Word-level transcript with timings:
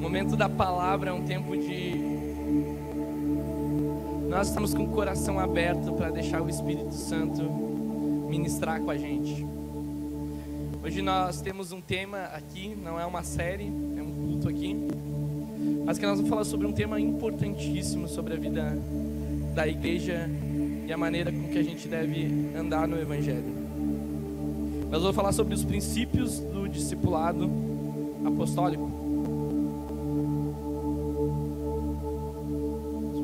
O 0.00 0.02
momento 0.02 0.34
da 0.34 0.48
palavra 0.48 1.10
é 1.10 1.12
um 1.12 1.26
tempo 1.26 1.54
de. 1.54 1.94
Nós 4.30 4.48
estamos 4.48 4.72
com 4.72 4.84
o 4.84 4.88
coração 4.88 5.38
aberto 5.38 5.92
para 5.92 6.08
deixar 6.08 6.40
o 6.40 6.48
Espírito 6.48 6.94
Santo 6.94 7.42
ministrar 8.26 8.80
com 8.80 8.90
a 8.90 8.96
gente. 8.96 9.46
Hoje 10.82 11.02
nós 11.02 11.42
temos 11.42 11.70
um 11.70 11.82
tema 11.82 12.22
aqui, 12.32 12.74
não 12.82 12.98
é 12.98 13.04
uma 13.04 13.22
série, 13.22 13.66
é 13.66 14.02
um 14.02 14.10
culto 14.10 14.48
aqui, 14.48 14.74
mas 15.84 15.98
que 15.98 16.06
nós 16.06 16.16
vamos 16.16 16.30
falar 16.30 16.44
sobre 16.44 16.66
um 16.66 16.72
tema 16.72 16.98
importantíssimo 16.98 18.08
sobre 18.08 18.32
a 18.32 18.36
vida 18.38 18.78
da 19.54 19.68
igreja 19.68 20.30
e 20.86 20.90
a 20.90 20.96
maneira 20.96 21.30
com 21.30 21.46
que 21.48 21.58
a 21.58 21.62
gente 21.62 21.86
deve 21.86 22.54
andar 22.58 22.88
no 22.88 22.98
Evangelho. 22.98 23.54
Nós 24.90 25.02
vamos 25.02 25.14
falar 25.14 25.32
sobre 25.32 25.52
os 25.52 25.62
princípios 25.62 26.38
do 26.38 26.66
discipulado 26.70 27.50
apostólico. 28.24 28.99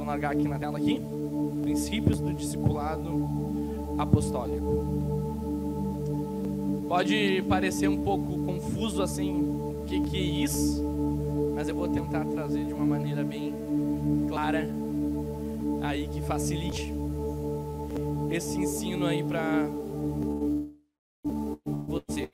Vamos 0.07 0.21
largar 0.21 0.37
aqui 0.39 0.47
na 0.47 0.57
tela 0.57 0.79
aqui. 0.79 1.03
Princípios 1.63 2.21
do 2.21 2.33
discipulado 2.33 3.11
apostólico. 3.99 4.85
Pode 6.87 7.43
parecer 7.49 7.89
um 7.89 7.97
pouco 8.05 8.39
confuso 8.45 9.03
assim, 9.03 9.35
o 9.35 9.85
que, 9.85 10.01
que 10.03 10.17
é 10.17 10.21
isso? 10.45 10.85
Mas 11.57 11.69
eu 11.69 11.75
vou 11.75 11.89
tentar 11.89 12.25
trazer 12.27 12.67
de 12.67 12.73
uma 12.73 12.87
maneira 12.87 13.25
bem 13.25 13.53
clara 14.29 14.69
aí 15.83 16.07
que 16.07 16.21
facilite 16.21 16.95
esse 18.31 18.61
ensino 18.61 19.07
aí 19.07 19.25
para 19.25 19.69
você. 21.89 22.29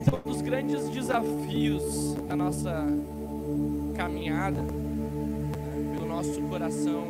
Então, 0.00 0.20
um 0.24 0.30
dos 0.30 0.40
grandes 0.40 0.88
desafios 0.88 2.14
da 2.26 2.34
nossa 2.34 2.86
caminhada 3.94 4.77
nosso 6.18 6.42
coração 6.48 7.04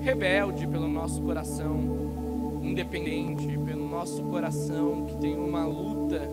rebelde, 0.00 0.66
pelo 0.66 0.88
nosso 0.88 1.22
coração 1.22 2.60
independente, 2.60 3.46
pelo 3.64 3.88
nosso 3.88 4.20
coração 4.24 5.06
que 5.06 5.16
tem 5.18 5.36
uma 5.38 5.64
luta 5.64 6.28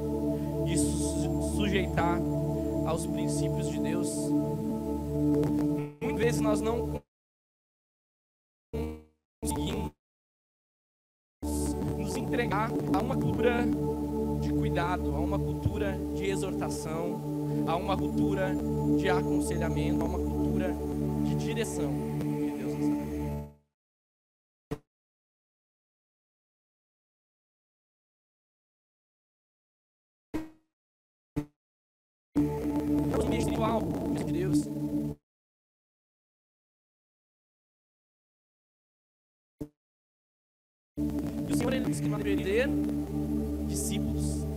de 0.66 0.76
su 0.76 1.54
sujeitar 1.56 2.20
aos 2.88 3.06
princípios 3.06 3.70
de 3.70 3.80
Deus. 3.80 4.10
Muitas 6.02 6.20
vezes 6.20 6.42
nós 6.42 6.62
não 6.62 7.00
conseguimos 9.40 9.92
nos 11.96 12.18
entregar 12.18 12.72
a 12.72 13.00
uma 13.00 13.16
cultura 13.16 13.68
de 14.42 14.52
cuidado, 14.52 15.16
a 15.16 15.20
uma 15.20 15.38
cultura 15.38 15.96
de 16.16 16.26
exortação, 16.26 17.22
a 17.68 17.76
uma 17.76 17.96
cultura 17.96 18.56
de 18.98 19.08
aconselhamento, 19.10 20.02
a 20.02 20.06
uma 20.06 20.18
cultura 20.18 20.93
de 21.24 21.36
direção. 21.36 22.24
diz 41.94 42.00
que 42.00 42.08
nós 42.08 42.24
deveríamos 42.24 43.68
discípulos. 43.68 44.53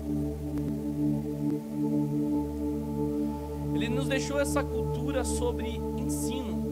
Nos 3.96 4.08
deixou 4.08 4.38
essa 4.38 4.62
cultura 4.62 5.24
sobre 5.24 5.80
ensino, 5.96 6.66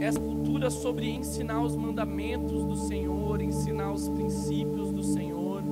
essa 0.00 0.18
cultura 0.18 0.70
sobre 0.70 1.10
ensinar 1.10 1.60
os 1.62 1.76
mandamentos 1.76 2.64
do 2.64 2.74
Senhor, 2.74 3.42
ensinar 3.42 3.92
os 3.92 4.08
princípios 4.08 4.90
do 4.90 5.02
Senhor. 5.02 5.62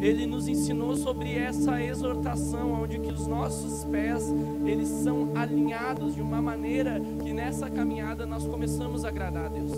Ele 0.00 0.26
nos 0.26 0.46
ensinou 0.46 0.94
sobre 0.94 1.36
essa 1.36 1.82
exortação, 1.82 2.82
onde 2.82 3.00
que 3.00 3.10
os 3.12 3.26
nossos 3.26 3.84
pés 3.84 4.32
eles 4.64 4.86
são 4.86 5.32
alinhados 5.34 6.14
de 6.14 6.22
uma 6.22 6.40
maneira 6.40 7.00
que 7.24 7.32
nessa 7.32 7.68
caminhada 7.68 8.24
nós 8.24 8.46
começamos 8.46 9.04
a 9.04 9.08
agradar 9.08 9.46
a 9.46 9.48
Deus. 9.48 9.72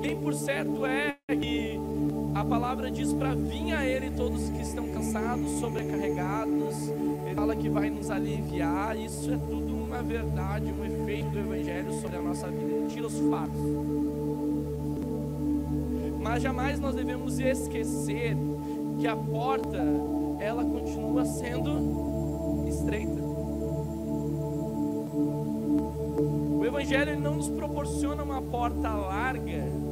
Bem 0.00 0.16
por 0.16 0.32
certo 0.32 0.86
é 0.86 1.19
a 2.40 2.44
palavra 2.44 2.90
diz 2.90 3.12
para 3.12 3.34
vir 3.34 3.74
a 3.74 3.84
Ele 3.84 4.10
todos 4.12 4.48
que 4.48 4.62
estão 4.62 4.88
cansados, 4.88 5.60
sobrecarregados. 5.60 6.88
Ele 7.26 7.34
fala 7.34 7.54
que 7.54 7.68
vai 7.68 7.90
nos 7.90 8.10
aliviar. 8.10 8.98
Isso 8.98 9.30
é 9.30 9.36
tudo 9.36 9.76
uma 9.76 10.02
verdade, 10.02 10.72
um 10.72 10.82
efeito 10.82 11.28
do 11.28 11.38
Evangelho 11.38 11.92
sobre 12.00 12.16
a 12.16 12.22
nossa 12.22 12.48
vida. 12.48 12.72
Ele 12.72 12.86
tira 12.88 13.06
os 13.06 13.18
fatos. 13.28 13.60
Mas 16.18 16.42
jamais 16.42 16.80
nós 16.80 16.94
devemos 16.94 17.38
esquecer 17.38 18.34
que 18.98 19.06
a 19.06 19.14
porta 19.14 19.84
ela 20.38 20.64
continua 20.64 21.26
sendo 21.26 22.64
estreita. 22.66 23.20
O 26.58 26.64
Evangelho 26.64 27.20
não 27.20 27.34
nos 27.34 27.50
proporciona 27.50 28.22
uma 28.22 28.40
porta 28.40 28.88
larga 28.94 29.89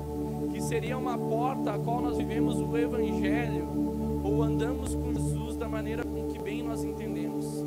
seria 0.68 0.98
uma 0.98 1.16
porta 1.16 1.72
a 1.72 1.78
qual 1.78 2.02
nós 2.02 2.18
vivemos 2.18 2.60
o 2.60 2.76
Evangelho 2.76 4.20
ou 4.22 4.42
andamos 4.42 4.94
com 4.94 5.14
Jesus 5.14 5.56
da 5.56 5.66
maneira 5.66 6.04
com 6.04 6.28
que 6.28 6.38
bem 6.38 6.62
nós 6.62 6.84
entendemos. 6.84 7.64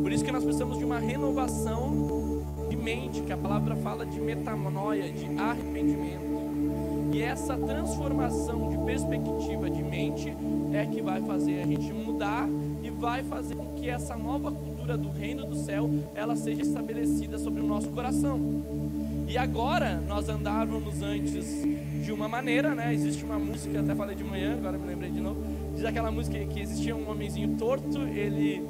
Por 0.00 0.10
isso 0.10 0.24
que 0.24 0.32
nós 0.32 0.42
precisamos 0.42 0.78
de 0.78 0.84
uma 0.84 0.98
renovação 0.98 2.40
de 2.70 2.76
mente, 2.76 3.20
que 3.20 3.30
a 3.30 3.36
palavra 3.36 3.76
fala 3.76 4.06
de 4.06 4.18
metanoia, 4.18 5.12
de 5.12 5.26
arrependimento. 5.38 7.10
E 7.12 7.20
essa 7.20 7.54
transformação 7.54 8.70
de 8.70 8.78
perspectiva 8.78 9.68
de 9.68 9.82
mente 9.82 10.34
é 10.72 10.86
que 10.86 11.02
vai 11.02 11.20
fazer 11.20 11.60
a 11.60 11.66
gente 11.66 11.92
mudar 11.92 12.48
e 12.82 12.88
vai 12.88 13.22
fazer 13.24 13.56
com 13.56 13.74
que 13.74 13.90
essa 13.90 14.16
nova 14.16 14.50
cultura 14.50 14.96
do 14.96 15.10
reino 15.10 15.44
do 15.44 15.54
céu 15.54 15.90
ela 16.14 16.34
seja 16.34 16.62
estabelecida 16.62 17.38
sobre 17.38 17.60
o 17.60 17.66
nosso 17.66 17.90
coração. 17.90 18.40
E 19.28 19.36
agora 19.36 20.02
nós 20.08 20.30
andávamos 20.30 21.02
antes 21.02 21.62
de 22.00 22.12
uma 22.12 22.28
maneira, 22.28 22.74
né? 22.74 22.92
Existe 22.92 23.24
uma 23.24 23.38
música, 23.38 23.80
até 23.80 23.94
falei 23.94 24.16
de 24.16 24.24
manhã, 24.24 24.54
agora 24.54 24.78
me 24.78 24.86
lembrei 24.86 25.10
de 25.10 25.20
novo. 25.20 25.40
Diz 25.74 25.84
aquela 25.84 26.10
música 26.10 26.38
que 26.38 26.60
existia 26.60 26.96
um 26.96 27.08
homenzinho 27.10 27.56
torto, 27.56 28.00
ele 28.02 28.66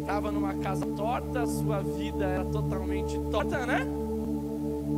estava 0.00 0.30
numa 0.30 0.54
casa 0.54 0.84
torta, 0.86 1.46
sua 1.46 1.80
vida 1.80 2.24
era 2.24 2.44
totalmente 2.44 3.18
torta, 3.30 3.64
né? 3.64 3.86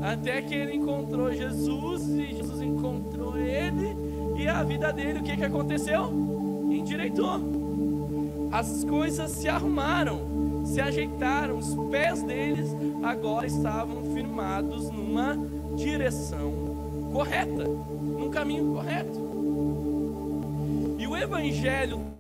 Até 0.02 0.42
que 0.42 0.54
ele 0.54 0.76
encontrou 0.76 1.32
Jesus 1.32 2.08
e 2.08 2.34
Jesus 2.34 2.60
encontrou 2.60 3.36
ele 3.38 3.96
e 4.36 4.48
a 4.48 4.62
vida 4.62 4.92
dele, 4.92 5.20
o 5.20 5.22
que 5.22 5.36
que 5.36 5.44
aconteceu? 5.44 6.10
Endireitou. 6.70 7.40
As 8.52 8.84
coisas 8.84 9.30
se 9.32 9.48
arrumaram, 9.48 10.64
se 10.64 10.80
ajeitaram, 10.80 11.58
os 11.58 11.74
pés 11.90 12.22
deles 12.22 12.74
agora 13.02 13.46
estavam 13.46 14.02
firmados 14.14 14.90
numa 14.90 15.36
direção 15.76 16.65
correta, 17.16 17.64
num 17.64 18.30
caminho 18.30 18.74
correto. 18.74 19.18
E 20.98 21.06
o 21.06 21.16
evangelho 21.16 22.14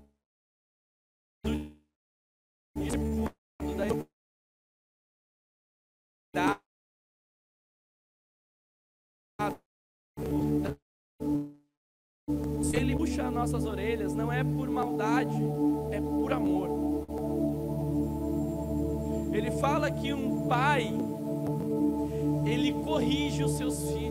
se 12.62 12.76
ele 12.76 12.96
puxa 12.96 13.30
nossas 13.30 13.66
orelhas, 13.66 14.14
não 14.14 14.32
é 14.32 14.42
por 14.42 14.70
maldade, 14.70 15.36
é 15.90 16.00
por 16.00 16.32
amor. 16.32 16.70
Ele 19.34 19.50
fala 19.60 19.90
que 19.90 20.14
um 20.14 20.48
pai, 20.48 20.90
ele 22.46 22.72
corrige 22.72 23.44
os 23.44 23.58
seus 23.58 23.90
filhos 23.90 24.05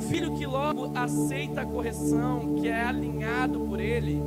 filho 0.00 0.36
que 0.36 0.46
logo 0.46 0.92
aceita 0.94 1.62
a 1.62 1.66
correção, 1.66 2.56
que 2.60 2.68
é 2.68 2.82
alinhado 2.82 3.60
por 3.60 3.80
ele, 3.80 4.20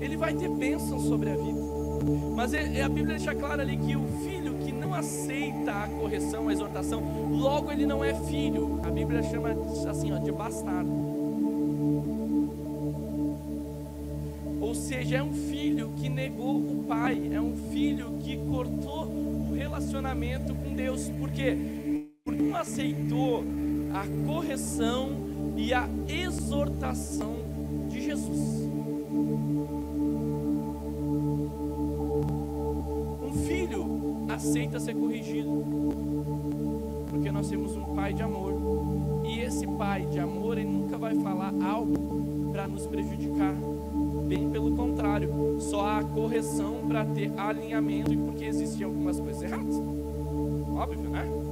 ele 0.00 0.16
vai 0.16 0.34
ter 0.34 0.48
bênção 0.48 1.00
sobre 1.00 1.30
a 1.30 1.36
vida. 1.36 1.60
Mas 2.36 2.52
a 2.54 2.88
Bíblia 2.88 3.16
deixa 3.16 3.34
claro 3.34 3.62
ali 3.62 3.76
que 3.76 3.96
o 3.96 4.04
filho 4.24 4.54
que 4.58 4.70
não 4.70 4.92
aceita 4.94 5.72
a 5.72 5.88
correção, 5.88 6.48
a 6.48 6.52
exortação, 6.52 7.02
logo 7.32 7.72
ele 7.72 7.86
não 7.86 8.04
é 8.04 8.14
filho. 8.14 8.80
A 8.84 8.90
Bíblia 8.90 9.22
chama 9.22 9.56
assim, 9.88 10.12
ó, 10.12 10.18
de 10.18 10.30
bastardo. 10.30 10.90
Ou 14.60 14.74
seja, 14.74 15.16
é 15.16 15.22
um 15.22 15.32
filho 15.32 15.92
que 15.96 16.08
negou 16.08 16.56
o 16.56 16.84
pai, 16.86 17.30
é 17.32 17.40
um 17.40 17.56
filho 17.70 18.18
que 18.20 18.36
cortou 18.36 19.03
o 19.03 19.03
relacionamento 19.74 20.54
com 20.54 20.74
Deus. 20.74 21.08
Por 21.18 21.30
quê? 21.30 21.56
aceitou 22.54 23.44
a 23.92 24.26
correção 24.26 25.10
e 25.56 25.74
a 25.74 25.88
exortação 26.08 27.36
de 27.88 28.00
Jesus. 28.00 28.68
Um 33.22 33.32
filho 33.46 34.26
aceita 34.28 34.78
ser 34.78 34.94
corrigido, 34.94 35.64
porque 37.10 37.30
nós 37.30 37.48
temos 37.48 37.76
um 37.76 37.94
pai 37.94 38.14
de 38.14 38.22
amor. 38.22 38.54
E 39.26 39.40
esse 39.40 39.66
pai 39.66 40.06
de 40.06 40.20
amor, 40.20 40.56
ele 40.56 40.70
nunca 40.70 40.96
vai 40.96 41.14
falar 41.16 41.52
algo 41.62 42.52
para 42.52 42.68
nos 42.68 42.86
prejudicar. 42.86 43.73
Bem 44.34 44.50
pelo 44.50 44.74
contrário, 44.74 45.60
só 45.60 45.86
há 45.86 46.02
correção 46.02 46.88
para 46.88 47.04
ter 47.04 47.32
alinhamento 47.36 48.12
e 48.12 48.16
porque 48.16 48.44
existiam 48.46 48.90
algumas 48.90 49.20
coisas 49.20 49.40
erradas. 49.42 49.76
Óbvio, 50.74 51.08
né? 51.08 51.43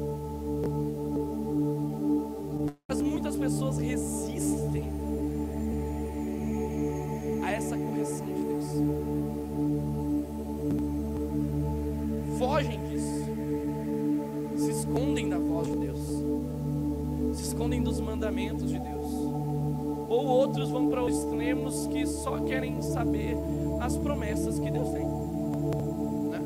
Só 22.32 22.38
querem 22.44 22.81
saber 22.81 23.37
as 23.79 23.94
promessas 23.99 24.58
que 24.58 24.70
Deus 24.70 24.88
tem. 24.88 25.05
Né? 25.05 26.40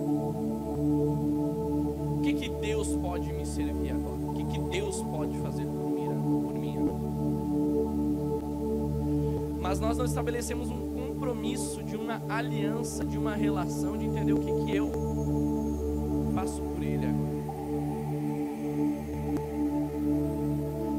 O 2.16 2.20
que, 2.24 2.32
que 2.32 2.48
Deus 2.48 2.88
pode 2.96 3.32
me 3.32 3.46
servir 3.46 3.92
agora? 3.92 4.16
O 4.16 4.34
que, 4.34 4.44
que 4.46 4.58
Deus 4.58 5.00
pode 5.02 5.38
fazer 5.38 5.64
por 5.64 5.88
mim? 5.90 6.06
Por 6.42 6.54
mim 6.58 6.76
agora? 6.76 6.96
Mas 9.60 9.78
nós 9.78 9.96
não 9.96 10.04
estabelecemos 10.04 10.68
um 10.70 10.90
compromisso 10.90 11.84
de 11.84 11.94
uma 11.94 12.20
aliança, 12.28 13.04
de 13.04 13.16
uma 13.16 13.36
relação, 13.36 13.96
de 13.96 14.06
entender 14.06 14.32
o 14.32 14.40
que, 14.40 14.64
que 14.64 14.76
eu 14.76 14.90
faço 16.34 16.60
por 16.62 16.82
Ele 16.82 17.06
agora. 17.06 17.36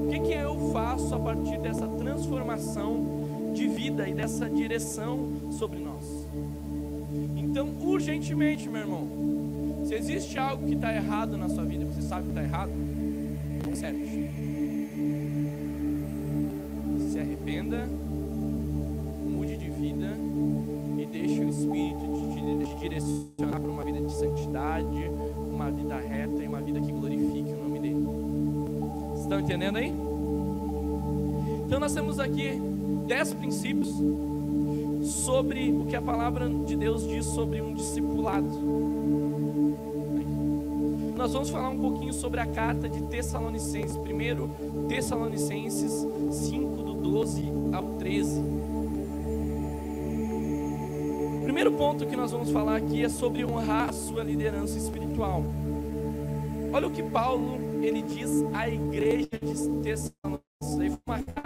O 0.05 0.07
que, 0.09 0.19
que 0.21 0.31
eu 0.31 0.71
faço 0.71 1.13
a 1.13 1.19
partir 1.19 1.59
dessa 1.59 1.85
transformação 1.89 3.16
de 3.57 3.67
vida 3.67 4.07
e 4.07 4.13
dessa 4.13 4.47
direção 4.47 5.51
sobre 5.51 5.79
nós? 5.79 6.27
Então, 7.35 7.69
urgentemente, 7.81 8.69
meu 8.69 8.81
irmão, 8.81 9.07
se 9.83 9.95
existe 9.95 10.37
algo 10.37 10.67
que 10.67 10.75
está 10.75 10.93
errado 10.93 11.35
na 11.37 11.49
sua 11.49 11.63
vida, 11.65 11.85
você 11.85 12.01
sabe 12.03 12.23
que 12.23 12.29
está 12.29 12.43
errado, 12.43 12.71
conserte. 13.65 14.29
Se 17.09 17.19
arrependa, 17.19 17.87
mude 19.25 19.57
de 19.57 19.69
vida 19.71 20.13
e 20.99 21.05
deixe 21.05 21.43
o 21.43 21.49
Espírito 21.49 22.05
te, 22.33 22.79
direcionar 22.79 23.59
para 23.59 23.71
uma 23.71 23.83
vida 23.83 24.01
de 24.01 24.11
santidade, 24.13 25.09
uma 25.49 25.71
vida 25.71 25.97
reta 25.97 26.43
e 26.43 26.47
uma 26.47 26.61
vida 26.61 26.79
que 26.79 26.91
glorifique 26.91 27.53
o 27.53 27.63
nome 27.63 27.79
dele. 27.79 28.05
Estão 29.19 29.39
entendendo 29.39 29.77
aí? 29.77 29.91
Então 31.65 31.79
nós 31.79 31.93
temos 31.93 32.19
aqui 32.19 32.76
dez 33.07 33.33
princípios 33.33 33.89
sobre 35.01 35.71
o 35.71 35.85
que 35.85 35.95
a 35.95 36.01
palavra 36.01 36.47
de 36.49 36.75
Deus 36.75 37.07
diz 37.07 37.25
sobre 37.25 37.61
um 37.61 37.73
discipulado. 37.73 38.47
Nós 41.15 41.31
vamos 41.33 41.49
falar 41.49 41.69
um 41.69 41.79
pouquinho 41.79 42.13
sobre 42.13 42.41
a 42.41 42.45
carta 42.45 42.87
de 42.87 43.01
Tessalonicenses, 43.03 43.97
primeiro 43.97 44.49
Tessalonicenses 44.89 46.05
5 46.31 46.83
do 46.83 46.93
12 46.95 47.43
ao 47.73 47.83
13. 47.97 48.39
O 51.39 51.43
primeiro 51.43 51.71
ponto 51.71 52.05
que 52.05 52.15
nós 52.15 52.31
vamos 52.31 52.51
falar 52.51 52.75
aqui 52.75 53.03
é 53.03 53.09
sobre 53.09 53.45
honrar 53.45 53.89
a 53.89 53.93
sua 53.93 54.23
liderança 54.23 54.77
espiritual. 54.77 55.43
Olha 56.73 56.87
o 56.87 56.91
que 56.91 57.01
Paulo 57.01 57.57
ele 57.81 58.01
diz 58.01 58.43
à 58.53 58.67
igreja 58.69 59.29
de 59.41 59.81
Tessalonicenses. 59.81 61.36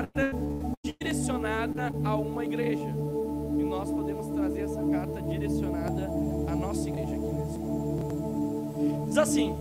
Carta 1.82 1.92
a 2.04 2.16
uma 2.16 2.46
igreja. 2.46 2.94
E 3.58 3.64
nós 3.64 3.90
podemos 3.90 4.28
trazer 4.28 4.62
essa 4.62 4.84
carta 4.84 5.20
direcionada 5.24 6.08
à 6.48 6.56
nossa 6.56 6.88
igreja 6.88 7.16
aqui 7.16 7.26
nesse 7.26 7.58
momento. 7.58 9.06
Diz 9.08 9.18
assim: 9.18 9.56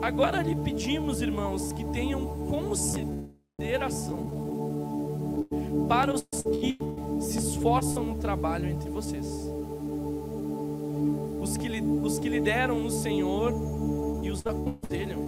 Agora 0.00 0.40
lhe 0.40 0.54
pedimos, 0.54 1.20
irmãos, 1.20 1.72
que 1.72 1.84
tenham 1.86 2.24
consideração 2.48 4.18
para 5.88 6.14
os 6.14 6.24
que 6.60 6.78
se 7.20 7.38
esforçam 7.38 8.04
no 8.04 8.14
trabalho 8.18 8.68
entre 8.68 8.88
vocês. 8.88 9.50
Os 11.40 11.56
que, 11.56 11.68
os 11.80 12.20
que 12.20 12.28
lideram 12.28 12.78
no 12.78 12.90
Senhor 12.90 13.52
e 14.22 14.30
os 14.30 14.46
aconselham. 14.46 15.18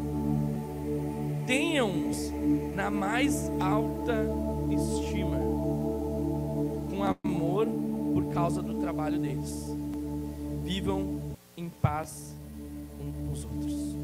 Tenham-os 1.45 2.33
na 2.77 2.89
mais 2.89 3.51
alta 3.61 4.15
estima, 4.71 5.44
causa 8.45 8.61
do 8.61 8.79
trabalho 8.79 9.19
deles. 9.19 9.75
Vivam 10.65 11.19
em 11.57 11.71
paz 11.71 12.37
uns 13.01 13.17
com 13.17 13.33
os 13.33 13.45
outros. 13.47 13.95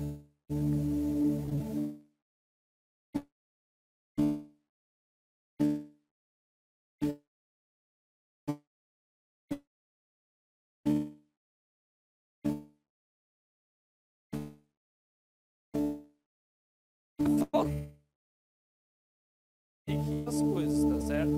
as 20.27 20.43
coisas, 20.43 20.85
tá 20.85 21.01
certo? 21.01 21.33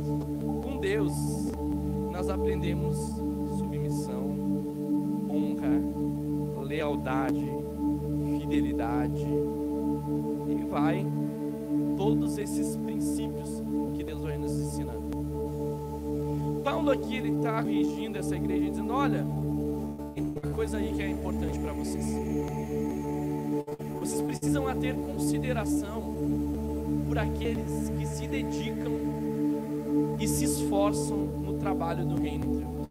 Com 0.62 0.78
Deus, 0.78 1.12
nós 2.12 2.28
aprendemos 2.28 2.96
submissão, 3.56 4.36
honra, 5.30 6.62
lealdade, 6.62 7.50
fidelidade, 8.38 9.26
e 10.46 10.64
vai 10.70 11.06
todos 11.96 12.36
esses 12.36 12.76
princípios 12.76 13.62
que 13.94 14.04
Deus 14.04 14.20
vai 14.20 14.36
nos 14.36 14.52
ensinando. 14.52 15.10
Paulo 16.62 16.90
aqui 16.90 17.16
ele 17.16 17.36
está 17.36 17.62
corrigindo 17.62 18.18
essa 18.18 18.36
igreja 18.36 18.70
dizendo: 18.70 18.92
olha, 18.92 19.26
tem 20.14 20.22
uma 20.22 20.54
coisa 20.54 20.76
aí 20.76 20.92
que 20.92 21.02
é 21.02 21.08
importante 21.08 21.58
para 21.58 21.72
vocês. 21.72 22.04
Vocês 23.98 24.20
precisam 24.20 24.64
ter 24.78 24.94
consideração 24.94 26.14
por 27.08 27.18
aqueles 27.18 27.88
que 27.88 28.06
se 28.06 28.26
dedicam 28.26 29.11
e 30.18 30.28
se 30.28 30.44
esforçam 30.44 31.16
no 31.16 31.54
trabalho 31.54 32.04
do 32.04 32.20
reino 32.20 32.44
entre 32.44 32.64
vocês. 32.64 32.81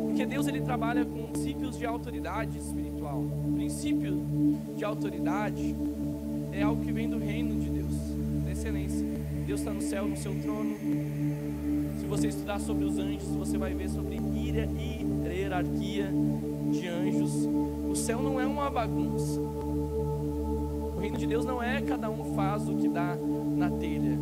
Porque 0.00 0.26
Deus 0.26 0.46
ele 0.46 0.60
trabalha 0.60 1.04
com 1.04 1.26
princípios 1.26 1.78
de 1.78 1.86
autoridade 1.86 2.58
espiritual. 2.58 3.20
O 3.20 3.52
princípio 3.54 4.16
de 4.76 4.84
autoridade 4.84 5.74
é 6.52 6.62
algo 6.62 6.84
que 6.84 6.92
vem 6.92 7.08
do 7.08 7.18
reino 7.18 7.54
de 7.60 7.68
Deus, 7.70 7.94
da 8.44 8.52
excelência. 8.52 9.06
Deus 9.46 9.60
está 9.60 9.72
no 9.72 9.82
céu, 9.82 10.06
no 10.06 10.16
seu 10.16 10.34
trono. 10.40 10.74
Se 11.98 12.06
você 12.06 12.28
estudar 12.28 12.58
sobre 12.60 12.84
os 12.84 12.98
anjos, 12.98 13.28
você 13.28 13.58
vai 13.58 13.74
ver 13.74 13.88
sobre 13.88 14.16
ira 14.16 14.68
e 14.78 15.04
hierarquia 15.44 16.10
de 16.70 16.88
anjos. 16.88 17.46
O 17.88 17.94
céu 17.94 18.22
não 18.22 18.40
é 18.40 18.46
uma 18.46 18.70
bagunça. 18.70 19.40
O 19.40 20.98
reino 20.98 21.16
de 21.18 21.26
Deus 21.26 21.44
não 21.44 21.62
é 21.62 21.80
cada 21.82 22.10
um 22.10 22.34
faz 22.34 22.68
o 22.68 22.76
que 22.76 22.88
dá 22.88 23.16
na 23.56 23.70
telha. 23.70 24.18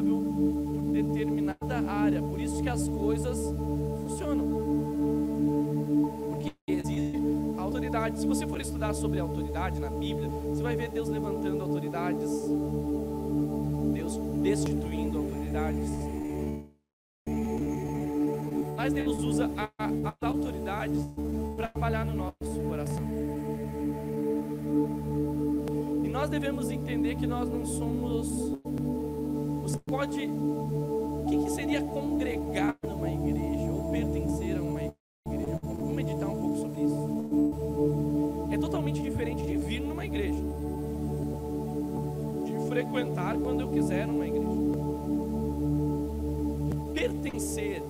Responsável 0.00 0.22
por 0.22 0.92
determinada 0.92 1.90
área. 1.90 2.22
Por 2.22 2.40
isso 2.40 2.62
que 2.62 2.68
as 2.68 2.88
coisas 2.88 3.38
funcionam. 4.02 4.46
Porque 6.30 6.52
existe 6.66 7.18
autoridade. 7.58 8.20
Se 8.20 8.26
você 8.26 8.46
for 8.46 8.60
estudar 8.60 8.94
sobre 8.94 9.20
autoridade 9.20 9.80
na 9.80 9.90
Bíblia, 9.90 10.28
você 10.28 10.62
vai 10.62 10.76
ver 10.76 10.90
Deus 10.90 11.08
levantando 11.08 11.62
autoridades, 11.62 12.30
Deus 13.92 14.16
destituindo 14.42 15.18
autoridades. 15.18 15.90
Mas 18.76 18.92
Deus 18.94 19.18
usa 19.22 19.50
as 19.78 20.14
autoridades 20.22 21.06
para 21.54 21.68
trabalhar 21.68 22.06
no 22.06 22.14
nosso 22.14 22.60
coração. 22.66 23.04
E 26.02 26.08
nós 26.08 26.30
devemos 26.30 26.70
entender 26.70 27.14
que 27.16 27.26
nós 27.26 27.48
não 27.48 27.66
somos. 27.66 28.59
Você 29.70 29.78
pode. 29.86 30.26
O 30.26 31.26
que, 31.28 31.44
que 31.44 31.50
seria 31.50 31.80
congregar 31.80 32.76
numa 32.82 33.08
igreja 33.08 33.70
ou 33.70 33.88
pertencer 33.92 34.58
a 34.58 34.62
uma 34.62 34.80
igreja? 34.82 35.60
Vamos 35.62 35.94
meditar 35.94 36.28
um 36.28 36.40
pouco 36.40 36.56
sobre 36.56 36.80
isso. 36.82 38.48
É 38.50 38.58
totalmente 38.58 39.00
diferente 39.00 39.46
de 39.46 39.56
vir 39.56 39.78
numa 39.78 40.04
igreja, 40.04 40.42
de 42.46 42.68
frequentar 42.68 43.38
quando 43.38 43.60
eu 43.60 43.70
quiser 43.70 44.08
numa 44.08 44.26
igreja. 44.26 44.48
Pertencer 46.92 47.80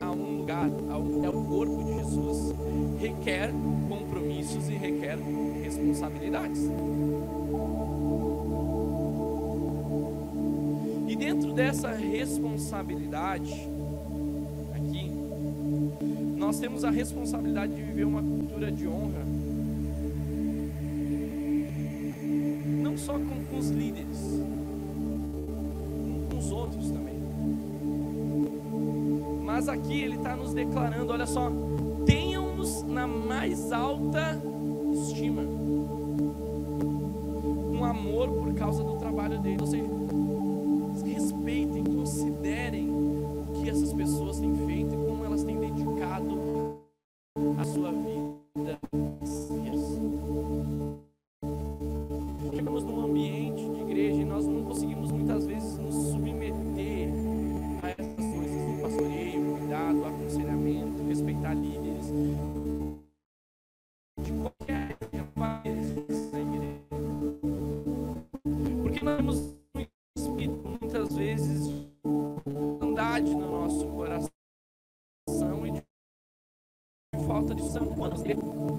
a 0.00 0.10
um 0.10 0.40
lugar, 0.40 0.68
ao, 0.90 1.24
é 1.24 1.30
o 1.30 1.44
corpo 1.44 1.82
de 1.82 1.94
Jesus, 1.94 2.54
requer 3.00 3.50
compromissos 3.88 4.68
e 4.68 4.74
requer 4.74 5.16
responsabilidades. 5.62 6.60
Dentro 11.36 11.52
dessa 11.52 11.90
responsabilidade, 11.90 13.52
aqui, 14.74 15.10
nós 16.34 16.58
temos 16.58 16.82
a 16.82 16.90
responsabilidade 16.90 17.74
de 17.74 17.82
viver 17.82 18.04
uma 18.04 18.22
cultura 18.22 18.72
de 18.72 18.88
honra, 18.88 19.22
não 22.82 22.96
só 22.96 23.12
com, 23.12 23.44
com 23.50 23.58
os 23.58 23.68
líderes, 23.68 24.40
com 26.30 26.38
os 26.38 26.50
outros 26.50 26.90
também. 26.90 27.16
Mas 29.44 29.68
aqui 29.68 30.00
ele 30.00 30.16
está 30.16 30.34
nos 30.34 30.54
declarando: 30.54 31.12
olha 31.12 31.26
só, 31.26 31.52
tenham-nos 32.06 32.82
na 32.84 33.06
mais 33.06 33.70
alta 33.72 34.40
estima, 34.94 35.42
um 37.72 37.84
amor 37.84 38.30
por 38.30 38.54
causa 38.54 38.82
do 38.82 38.96
trabalho 38.96 39.38
dele. 39.38 39.58
Ou 39.60 39.66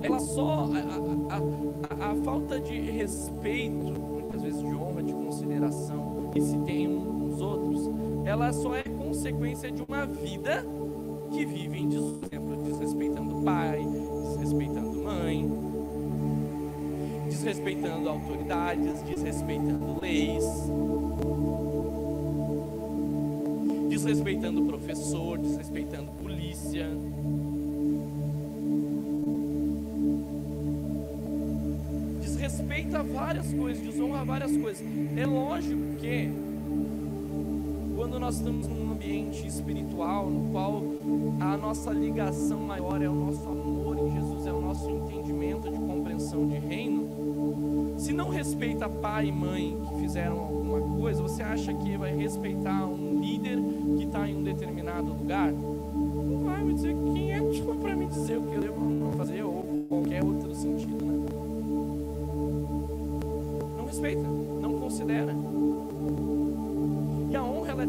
Ela 0.02 0.20
só 0.20 0.70
a, 0.74 1.36
a, 1.36 2.08
a, 2.08 2.12
a 2.12 2.16
falta 2.24 2.60
de 2.60 2.80
respeito, 2.80 3.76
muitas 3.76 4.42
vezes 4.42 4.60
de 4.60 4.76
honra, 4.76 5.04
de 5.04 5.14
consideração 5.14 6.30
que 6.32 6.42
se 6.42 6.58
tem 6.60 6.88
uns 6.88 7.06
com 7.06 7.26
os 7.26 7.42
outros, 7.42 7.90
ela 8.26 8.52
só 8.52 8.76
é 8.76 8.84
consequência 8.84 9.72
de 9.72 9.82
uma 9.82 10.06
vida 10.06 10.66
que 11.32 11.46
vive 11.46 11.80
em 11.80 11.88
exemplo, 11.88 12.64
desrespeitando 12.64 13.44
pai, 13.44 13.86
desrespeitando 14.30 15.04
mãe, 15.04 15.52
desrespeitando 17.26 18.10
autoridades, 18.10 19.02
desrespeitando 19.04 20.00
leis, 20.02 20.46
desrespeitando 23.90 24.64
professor, 24.64 25.38
desrespeitando 25.38 26.12
polícia. 26.12 26.88
Desrespeita 32.38 33.02
várias 33.02 33.52
coisas, 33.52 33.84
desonra 33.84 34.24
várias 34.24 34.56
coisas. 34.56 34.86
É 35.18 35.26
lógico 35.26 35.96
que 35.98 36.30
quando 37.96 38.20
nós 38.20 38.36
estamos 38.36 38.68
num 38.68 38.92
ambiente 38.92 39.48
espiritual, 39.48 40.30
no 40.30 40.52
qual 40.52 40.84
a 41.40 41.58
nossa 41.58 41.92
ligação 41.92 42.60
maior 42.60 43.02
é 43.02 43.10
o 43.10 43.16
nosso 43.16 43.50
amor 43.50 43.98
em 43.98 44.12
Jesus, 44.12 44.46
é 44.46 44.54
o 44.54 44.62
nosso 44.62 44.88
entendimento 44.88 45.68
de 45.68 45.80
compreensão 45.80 46.48
de 46.48 46.60
reino, 46.60 47.96
se 47.98 48.14
não 48.14 48.30
respeita 48.30 48.88
pai 48.88 49.30
e 49.30 49.32
mãe 49.32 49.76
que 49.88 50.00
fizeram 50.00 50.40
alguma 50.40 50.80
coisa, 51.00 51.24
você 51.24 51.42
acha 51.42 51.74
que 51.74 51.98
vai 51.98 52.16
respeitar 52.16 52.86
um 52.86 53.20
líder 53.20 53.58
que 53.98 54.04
está 54.04 54.30
em 54.30 54.36
um 54.36 54.44
determinado 54.44 55.08
lugar? 55.08 55.52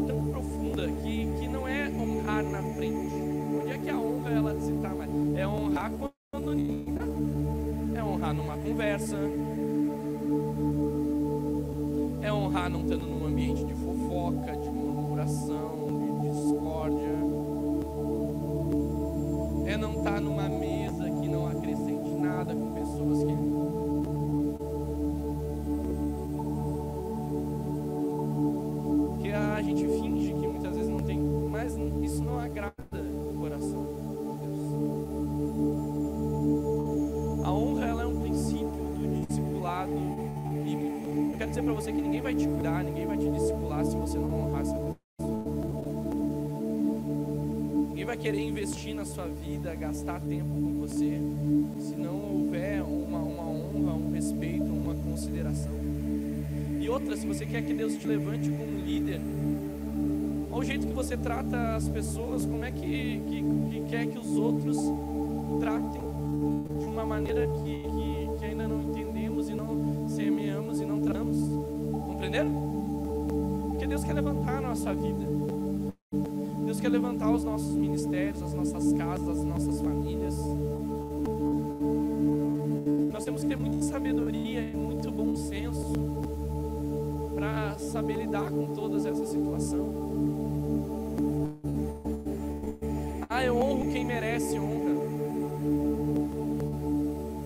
Tão 0.05 0.25
profunda 0.25 0.87
que, 1.01 1.27
que 1.39 1.47
não 1.47 1.67
é 1.67 1.89
honrar 1.89 2.43
na 2.43 2.61
frente. 2.75 3.13
Onde 3.61 3.71
é 3.71 3.77
que 3.77 3.89
a 3.89 3.97
honra 3.97 4.29
ela 4.31 4.59
se 4.59 4.71
tá 4.73 4.89
mais? 4.89 5.09
É 5.35 5.47
honrar 5.47 5.91
quando 6.31 6.53
ninguém 6.53 6.95
tá. 6.95 7.05
É 7.99 8.03
honrar 8.03 8.33
numa 8.33 8.57
conversa. 8.57 9.17
É 12.21 12.33
honrar 12.33 12.69
não 12.69 12.81
estando 12.81 13.05
num 13.05 13.25
ambiente 13.25 13.63
de 13.63 13.73
fofoca, 13.73 14.55
de 14.57 14.69
murmuração, 14.69 16.19
de 16.21 16.29
discórdia. 16.29 17.28
Te 42.39 42.47
cuidar, 42.47 42.83
ninguém 42.85 43.05
vai 43.05 43.17
te 43.17 43.29
discipular 43.29 43.85
se 43.85 43.95
você 43.97 44.17
não 44.17 44.33
honrar 44.33 44.61
essa 44.61 44.73
pessoa. 44.73 44.97
Ninguém 47.89 48.05
vai 48.05 48.17
querer 48.17 48.41
investir 48.41 48.95
na 48.95 49.03
sua 49.03 49.27
vida, 49.27 49.75
gastar 49.75 50.21
tempo 50.21 50.47
com 50.47 50.79
você, 50.79 51.19
se 51.79 51.95
não 51.95 52.15
houver 52.15 52.81
uma, 52.81 53.19
uma 53.19 53.43
honra, 53.43 53.93
um 53.93 54.11
respeito, 54.13 54.63
uma 54.63 54.95
consideração. 54.95 55.73
E 56.79 56.87
outra, 56.89 57.17
se 57.17 57.27
você 57.27 57.45
quer 57.45 57.61
que 57.61 57.73
Deus 57.73 57.95
te 57.95 58.07
levante 58.07 58.49
como 58.49 58.85
líder, 58.85 59.19
olha 60.49 60.61
o 60.61 60.63
jeito 60.63 60.87
que 60.87 60.93
você 60.93 61.17
trata 61.17 61.75
as 61.75 61.89
pessoas, 61.89 62.45
como 62.45 62.63
é 62.63 62.71
que, 62.71 63.21
que, 63.27 63.43
que 63.69 63.89
quer 63.89 64.07
que 64.07 64.17
os 64.17 64.37
outros 64.37 64.77
tratem 65.59 66.01
de 66.79 66.85
uma 66.85 67.05
maneira 67.05 67.45
que, 67.47 67.78
Compreenderam? 72.29 73.69
Porque 73.69 73.87
Deus 73.87 74.03
quer 74.03 74.13
levantar 74.13 74.57
a 74.57 74.61
nossa 74.61 74.93
vida. 74.93 75.25
Deus 76.63 76.79
quer 76.79 76.89
levantar 76.89 77.31
os 77.31 77.43
nossos 77.43 77.75
ministérios, 77.75 78.43
as 78.43 78.53
nossas 78.53 78.93
casas, 78.93 79.39
as 79.39 79.43
nossas 79.43 79.81
famílias. 79.81 80.35
Nós 83.11 83.25
temos 83.25 83.41
que 83.41 83.47
ter 83.47 83.57
muita 83.57 83.81
sabedoria 83.81 84.61
e 84.61 84.77
muito 84.77 85.09
bom 85.09 85.35
senso 85.35 85.91
para 87.33 87.79
saber 87.79 88.17
lidar 88.17 88.51
com 88.51 88.75
todas 88.75 89.07
essas 89.07 89.29
situações. 89.29 89.81
Ah, 93.27 93.43
eu 93.43 93.57
honro 93.57 93.91
quem 93.91 94.05
merece 94.05 94.59
honra. 94.59 94.99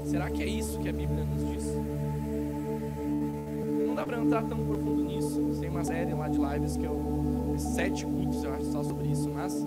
Será 0.08 0.30
que 0.30 0.44
é 0.44 0.48
isso 0.48 0.78
que 0.80 0.90
a 0.90 0.94
Bíblia 0.94 1.24
nos 1.24 1.48
diz? 1.48 2.03
Dá 4.04 4.08
para 4.08 4.22
entrar 4.22 4.44
tão 4.44 4.58
profundo 4.58 5.02
nisso. 5.02 5.40
Tem 5.62 5.70
uma 5.70 5.86
série 5.86 6.14
lá 6.14 6.28
de 6.28 6.38
lives 6.38 6.76
que 6.76 6.84
eu. 6.84 7.56
Sete 7.58 8.06
cultos, 8.06 8.44
eu 8.44 8.54
acho, 8.54 8.66
só 8.66 8.84
sobre 8.84 9.08
isso, 9.08 9.30
mas. 9.30 9.66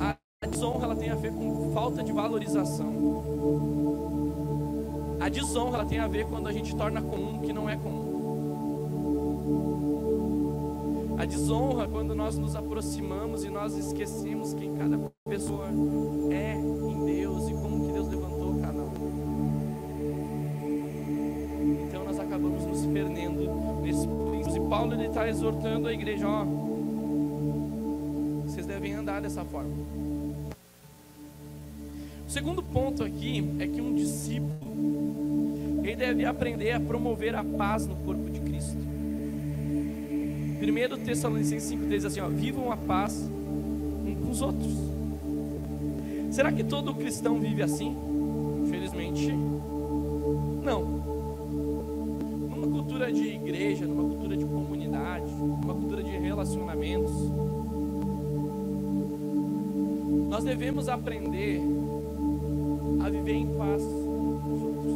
A, 0.00 0.16
desonra 0.46 0.86
ela 0.86 0.96
tem 0.96 1.10
a 1.10 1.16
ver 1.16 1.32
com 1.32 1.70
falta 1.74 2.02
de 2.02 2.10
valorização. 2.12 2.88
A 5.20 5.28
desonra 5.28 5.80
ela 5.80 5.84
tem 5.84 5.98
a 5.98 6.08
ver 6.08 6.24
quando 6.24 6.48
a 6.48 6.52
gente 6.52 6.74
torna 6.74 7.02
comum 7.02 7.40
o 7.40 7.42
que 7.42 7.52
não 7.52 7.68
é 7.68 7.76
comum. 7.76 8.08
A 11.18 11.26
desonra 11.26 11.86
quando 11.86 12.14
nós 12.14 12.38
nos 12.38 12.56
aproximamos 12.56 13.44
e 13.44 13.50
nós 13.50 13.76
esquecemos 13.76 14.54
quem 14.54 14.74
cada 14.76 14.98
pessoa 15.28 15.66
é 16.30 16.54
em 16.54 17.04
Deus 17.04 17.50
e 17.50 17.52
como 17.52 17.87
Paulo 24.68 24.92
ele 24.92 25.06
está 25.06 25.28
exortando 25.28 25.88
a 25.88 25.92
igreja, 25.92 26.28
ó, 26.28 26.44
vocês 28.44 28.66
devem 28.66 28.92
andar 28.92 29.22
dessa 29.22 29.44
forma. 29.44 29.72
O 32.26 32.30
segundo 32.30 32.62
ponto 32.62 33.02
aqui 33.02 33.42
é 33.58 33.66
que 33.66 33.80
um 33.80 33.94
discípulo 33.94 34.58
ele 35.82 35.96
deve 35.96 36.26
aprender 36.26 36.72
a 36.72 36.80
promover 36.80 37.34
a 37.34 37.42
paz 37.42 37.86
no 37.86 37.96
corpo 37.96 38.28
de 38.30 38.40
Cristo. 38.40 38.76
1 40.60 41.04
Tessalonicenses 41.04 41.68
5 41.70 41.86
diz 41.86 42.04
assim: 42.04 42.20
ó, 42.20 42.28
vivam 42.28 42.70
a 42.70 42.76
paz 42.76 43.30
um 44.04 44.14
com 44.14 44.30
os 44.30 44.42
outros. 44.42 44.74
Será 46.30 46.52
que 46.52 46.62
todo 46.62 46.94
cristão 46.94 47.40
vive 47.40 47.62
assim? 47.62 47.96
Infelizmente, 48.66 49.32
devemos 60.48 60.88
aprender 60.88 61.60
a 63.04 63.10
viver 63.10 63.34
em 63.34 63.46
paz 63.48 63.82
com 63.82 64.54
os 64.54 64.62
outros. 64.62 64.94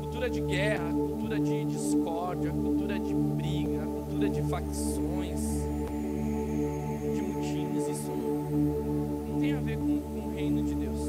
Cultura 0.00 0.30
de 0.30 0.40
guerra, 0.40 0.90
cultura 0.94 1.38
de 1.38 1.64
discórdia, 1.66 2.50
cultura 2.52 2.98
de 2.98 3.12
briga, 3.12 3.82
cultura 3.84 4.30
de 4.30 4.42
facções, 4.44 5.40
de 7.14 7.20
mutins, 7.20 7.88
isso 7.88 8.10
não 9.28 9.38
tem 9.38 9.52
a 9.52 9.60
ver 9.60 9.76
com, 9.76 10.00
com 10.00 10.20
o 10.20 10.34
reino 10.34 10.62
de 10.62 10.74
Deus. 10.74 11.00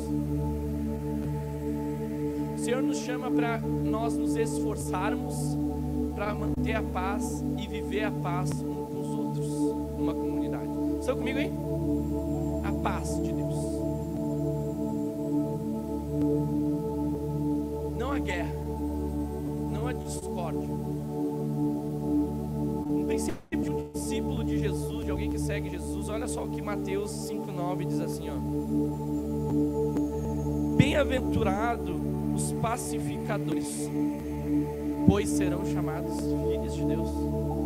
O 2.54 2.58
Senhor 2.58 2.84
nos 2.84 2.98
chama 2.98 3.32
para 3.32 3.60
nós 3.60 4.18
nos 4.18 4.36
esforçarmos 4.36 5.58
para 6.13 6.34
manter 6.34 6.74
a 6.74 6.84
paz 6.84 7.46
e 7.58 7.66
viver 7.66 8.04
a 8.04 8.12
paz 8.12 8.51
um 8.62 8.76
Estão 11.07 11.19
comigo 11.19 11.39
aí? 11.39 11.49
A 12.65 12.71
paz 12.83 13.15
de 13.23 13.31
Deus. 13.31 13.55
Não 17.97 18.11
a 18.11 18.19
guerra, 18.19 18.53
não 19.71 19.87
a 19.87 19.93
discórdia. 19.93 20.67
Um 22.89 23.05
princípio 23.07 23.39
de 23.57 23.69
um 23.69 23.89
discípulo 23.93 24.43
de 24.43 24.59
Jesus, 24.59 25.05
de 25.05 25.11
alguém 25.11 25.29
que 25.29 25.39
segue 25.39 25.69
Jesus, 25.69 26.09
olha 26.09 26.27
só 26.27 26.43
o 26.43 26.49
que 26.49 26.61
Mateus 26.61 27.09
5,9 27.09 27.85
diz 27.85 28.01
assim: 28.01 28.27
ó. 28.29 28.35
Bem-aventurado 30.75 31.95
os 32.35 32.51
pacificadores, 32.61 33.89
pois 35.07 35.29
serão 35.29 35.65
chamados 35.67 36.17
filhos 36.19 36.75
de 36.75 36.83
Deus. 36.83 37.56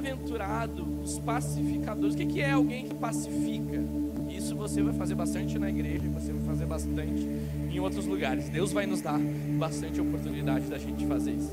Bem-aventurado 0.00 0.86
os 1.02 1.18
pacificadores. 1.18 2.14
O 2.14 2.18
que 2.18 2.40
é 2.40 2.52
alguém 2.52 2.86
que 2.86 2.94
pacifica? 2.94 3.84
Isso 4.30 4.56
você 4.56 4.82
vai 4.82 4.94
fazer 4.94 5.14
bastante 5.14 5.58
na 5.58 5.68
igreja, 5.68 6.08
você 6.08 6.32
vai 6.32 6.42
fazer 6.42 6.64
bastante 6.64 7.28
em 7.70 7.80
outros 7.80 8.06
lugares. 8.06 8.48
Deus 8.48 8.72
vai 8.72 8.86
nos 8.86 9.02
dar 9.02 9.20
bastante 9.58 10.00
oportunidade 10.00 10.66
da 10.68 10.78
gente 10.78 11.06
fazer 11.06 11.32
isso. 11.32 11.52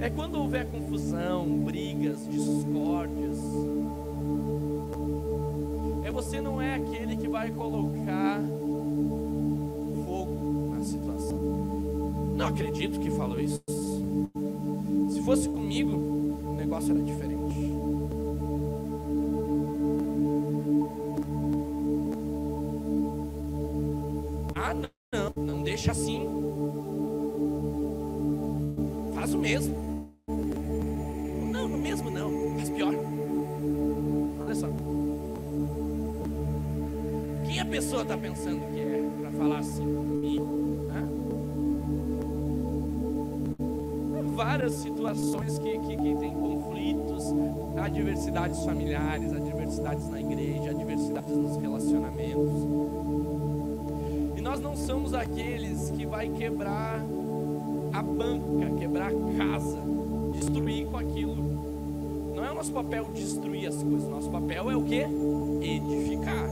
É 0.00 0.08
quando 0.08 0.38
houver 0.38 0.66
confusão, 0.70 1.46
brigas, 1.46 2.26
discórdias. 2.30 3.38
É 6.02 6.10
você 6.10 6.40
não 6.40 6.62
é 6.62 6.76
aquele 6.76 7.16
que 7.16 7.28
vai 7.28 7.50
colocar 7.50 8.40
fogo 10.06 10.74
na 10.74 10.82
situação. 10.82 11.38
Não 12.34 12.46
acredito 12.46 12.98
que 13.00 13.10
falou 13.10 13.38
isso. 13.38 13.62
Se 15.10 15.20
fosse 15.22 15.46
comigo, 15.46 16.15
negócio 16.76 16.94
era 16.94 17.02
diferente. 17.02 17.56
Ah, 24.54 24.74
não, 25.14 25.44
não 25.44 25.62
deixa 25.62 25.92
assim. 25.92 26.28
Faz 29.14 29.32
o 29.32 29.38
mesmo. 29.38 29.74
Não, 31.50 31.68
no 31.68 31.78
mesmo 31.78 32.10
não, 32.10 32.56
faz 32.56 32.68
pior. 32.68 32.94
Olha 34.44 34.54
só. 34.54 34.68
Quem 37.46 37.60
a 37.60 37.64
pessoa 37.64 38.02
está 38.02 38.18
pensando 38.18 38.60
que 38.72 38.80
é 38.80 39.02
para 39.20 39.30
falar 39.30 39.58
assim 39.58 39.84
comigo? 39.84 40.44
né? 40.88 41.08
Várias 44.34 44.72
situações 44.74 45.58
que, 45.58 45.78
que, 45.78 45.96
que 45.96 46.16
tem 46.16 46.45
adversidades 47.78 48.64
familiares, 48.64 49.32
adversidades 49.32 50.08
na 50.08 50.20
igreja, 50.20 50.70
adversidades 50.70 51.36
nos 51.36 51.56
relacionamentos. 51.56 52.66
E 54.36 54.40
nós 54.40 54.60
não 54.60 54.76
somos 54.76 55.14
aqueles 55.14 55.90
que 55.90 56.06
vai 56.06 56.28
quebrar 56.28 57.00
a 57.92 58.02
banca, 58.02 58.78
quebrar 58.78 59.10
a 59.10 59.36
casa, 59.36 59.78
destruir 60.32 60.86
com 60.86 60.96
aquilo. 60.96 62.34
Não 62.34 62.44
é 62.44 62.50
o 62.50 62.54
nosso 62.54 62.72
papel 62.72 63.10
destruir 63.14 63.66
as 63.68 63.82
coisas, 63.82 64.08
nosso 64.08 64.30
papel 64.30 64.70
é 64.70 64.76
o 64.76 64.82
que? 64.82 65.00
Edificar. 65.62 66.48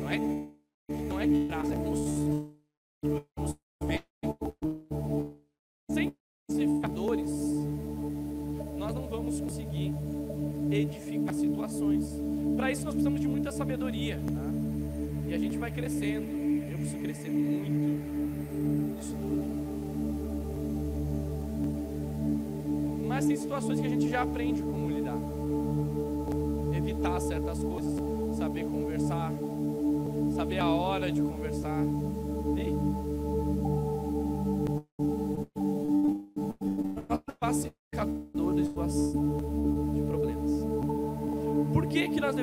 Não 0.00 0.10
é, 0.10 0.18
não 1.08 1.20
é 1.20 1.26
quebrar, 1.26 1.64
é 1.64 1.76
construir. 1.76 2.11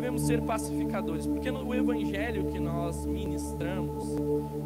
Devemos 0.09 0.23
ser 0.23 0.41
pacificadores? 0.41 1.27
Porque 1.27 1.51
no 1.51 1.73
evangelho 1.73 2.45
que 2.45 2.59
nós 2.59 3.05
ministramos, 3.05 4.03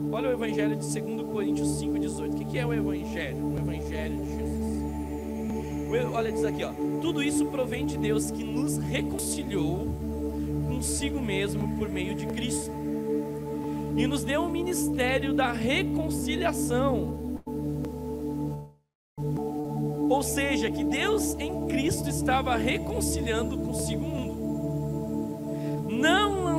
olha 0.10 0.30
o 0.30 0.32
evangelho 0.32 0.78
de 0.78 1.02
2 1.02 1.22
Coríntios 1.30 1.68
5,18. 1.82 2.42
O 2.42 2.46
que, 2.46 2.58
é 2.58 2.66
o 2.66 2.74
evangelho? 2.74 3.46
O 3.46 3.58
evangelho 3.58 4.18
de 4.18 4.30
Jesus. 4.30 6.14
Olha, 6.14 6.32
diz 6.32 6.46
aqui, 6.46 6.64
ó. 6.64 6.72
Tudo 7.02 7.22
isso 7.22 7.46
provém 7.48 7.86
de 7.86 7.98
Deus 7.98 8.32
que 8.32 8.44
nos 8.44 8.78
reconciliou 8.78 9.88
consigo 10.68 11.20
mesmo 11.20 11.78
por 11.78 11.90
meio 11.90 12.16
de 12.16 12.26
Cristo. 12.28 12.72
E 13.98 14.08
nos 14.08 14.24
deu 14.24 14.44
o 14.44 14.50
ministério 14.50 15.34
da 15.34 15.52
reconciliação. 15.52 17.42
Ou 20.10 20.24
seja, 20.24 20.72
que 20.72 20.84
Deus 20.84 21.36
em 21.38 21.66
Cristo 21.68 22.10
estava 22.10 22.56
reconciliando 22.56 23.58
consigo 23.58 24.06
o 24.06 24.10
mundo, 24.10 24.23
não 24.23 24.23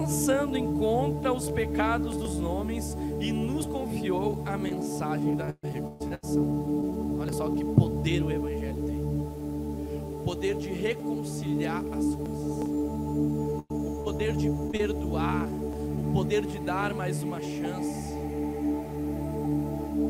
lançando 0.05 0.59
em 0.59 0.75
conta 0.75 1.33
os 1.33 1.51
pecados 1.51 2.15
dos 2.19 2.39
homens, 2.39 2.95
e 3.19 3.33
nos 3.33 3.65
confiou 3.65 4.43
a 4.45 4.59
mensagem 4.59 5.35
da 5.35 5.55
reconciliação. 5.63 7.17
Olha 7.19 7.33
só 7.33 7.49
que 7.49 7.65
poder 7.65 8.23
o 8.23 8.31
Evangelho 8.31 8.83
tem 8.83 9.01
o 9.01 10.23
poder 10.23 10.57
de 10.57 10.69
reconciliar 10.69 11.83
as 11.87 12.15
coisas, 12.17 12.69
o 13.71 14.03
poder 14.05 14.37
de 14.37 14.51
perdoar, 14.71 15.47
o 15.47 16.13
poder 16.13 16.45
de 16.45 16.59
dar 16.59 16.93
mais 16.93 17.23
uma 17.23 17.41
chance. 17.41 18.13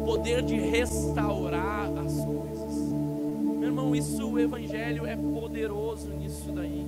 poder 0.04 0.42
de 0.42 0.56
restaurar 0.56 1.88
as 1.98 2.14
coisas. 2.24 2.92
Meu 3.58 3.68
irmão, 3.68 3.94
isso 3.94 4.28
o 4.28 4.38
Evangelho 4.38 5.06
é 5.06 5.16
poderoso 5.16 6.10
nisso 6.10 6.52
daí. 6.52 6.84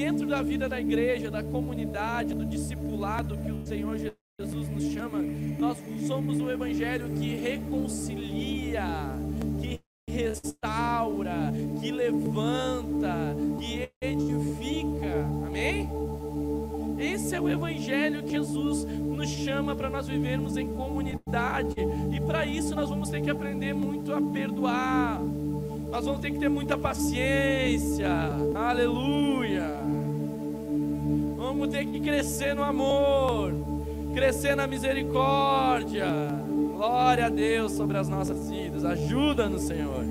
Dentro 0.00 0.26
da 0.26 0.40
vida 0.40 0.66
da 0.66 0.80
igreja, 0.80 1.30
da 1.30 1.42
comunidade, 1.42 2.32
do 2.32 2.46
discipulado 2.46 3.36
que 3.36 3.52
o 3.52 3.66
Senhor 3.66 3.98
Jesus 3.98 4.66
nos 4.70 4.84
chama, 4.84 5.18
nós 5.58 5.76
somos 6.06 6.40
o 6.40 6.50
Evangelho 6.50 7.10
que 7.10 7.36
reconcilia, 7.36 8.82
que 9.60 9.78
restaura, 10.10 11.52
que 11.78 11.92
levanta, 11.92 13.36
que 13.58 13.90
edifica. 14.00 15.26
Amém? 15.46 15.86
Esse 16.98 17.34
é 17.34 17.40
o 17.40 17.48
evangelho 17.48 18.22
que 18.22 18.30
Jesus 18.30 18.84
nos 18.84 19.28
chama 19.28 19.76
para 19.76 19.90
nós 19.90 20.08
vivermos 20.08 20.56
em 20.56 20.68
comunidade. 20.68 21.76
E 22.10 22.20
para 22.22 22.46
isso 22.46 22.74
nós 22.74 22.88
vamos 22.88 23.10
ter 23.10 23.20
que 23.20 23.28
aprender 23.28 23.74
muito 23.74 24.14
a 24.14 24.22
perdoar. 24.22 25.20
Nós 25.90 26.06
vamos 26.06 26.20
ter 26.20 26.30
que 26.30 26.38
ter 26.38 26.48
muita 26.48 26.78
paciência. 26.78 28.08
Aleluia. 28.54 29.89
Vamos 31.60 31.74
ter 31.74 31.84
que 31.84 32.00
crescer 32.00 32.54
no 32.54 32.62
amor, 32.62 33.52
crescer 34.14 34.56
na 34.56 34.66
misericórdia. 34.66 36.06
Glória 36.74 37.26
a 37.26 37.28
Deus 37.28 37.72
sobre 37.72 37.98
as 37.98 38.08
nossas 38.08 38.48
vidas. 38.48 38.82
Ajuda-nos, 38.82 39.64
Senhor. 39.64 40.02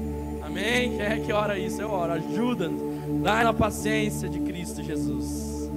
Amém? 0.44 0.92
Quem 0.92 1.02
é 1.02 1.20
que 1.20 1.34
ora 1.34 1.58
isso? 1.58 1.82
Eu 1.82 1.90
oro. 1.90 2.12
Ajuda-nos. 2.14 3.24
Dá 3.24 3.44
na 3.44 3.52
paciência 3.52 4.30
de 4.30 4.40
Cristo 4.42 4.84
Jesus. 4.84 5.72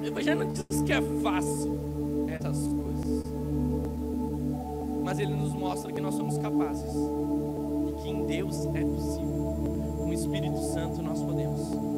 O 0.00 0.06
Evangelho 0.06 0.44
não 0.44 0.52
diz 0.52 0.82
que 0.86 0.92
é 0.92 1.02
fácil 1.20 2.28
essas 2.28 2.58
coisas. 2.58 3.24
Mas 5.02 5.18
ele 5.18 5.34
nos 5.34 5.52
mostra 5.52 5.92
que 5.92 6.00
nós 6.00 6.14
somos 6.14 6.38
capazes. 6.38 6.94
E 7.88 8.02
que 8.02 8.08
em 8.08 8.24
Deus 8.24 8.66
é 8.66 8.84
possível. 8.84 9.96
Com 9.96 10.10
o 10.10 10.12
Espírito 10.12 10.58
Santo 10.72 11.02
nós 11.02 11.20
podemos. 11.20 11.97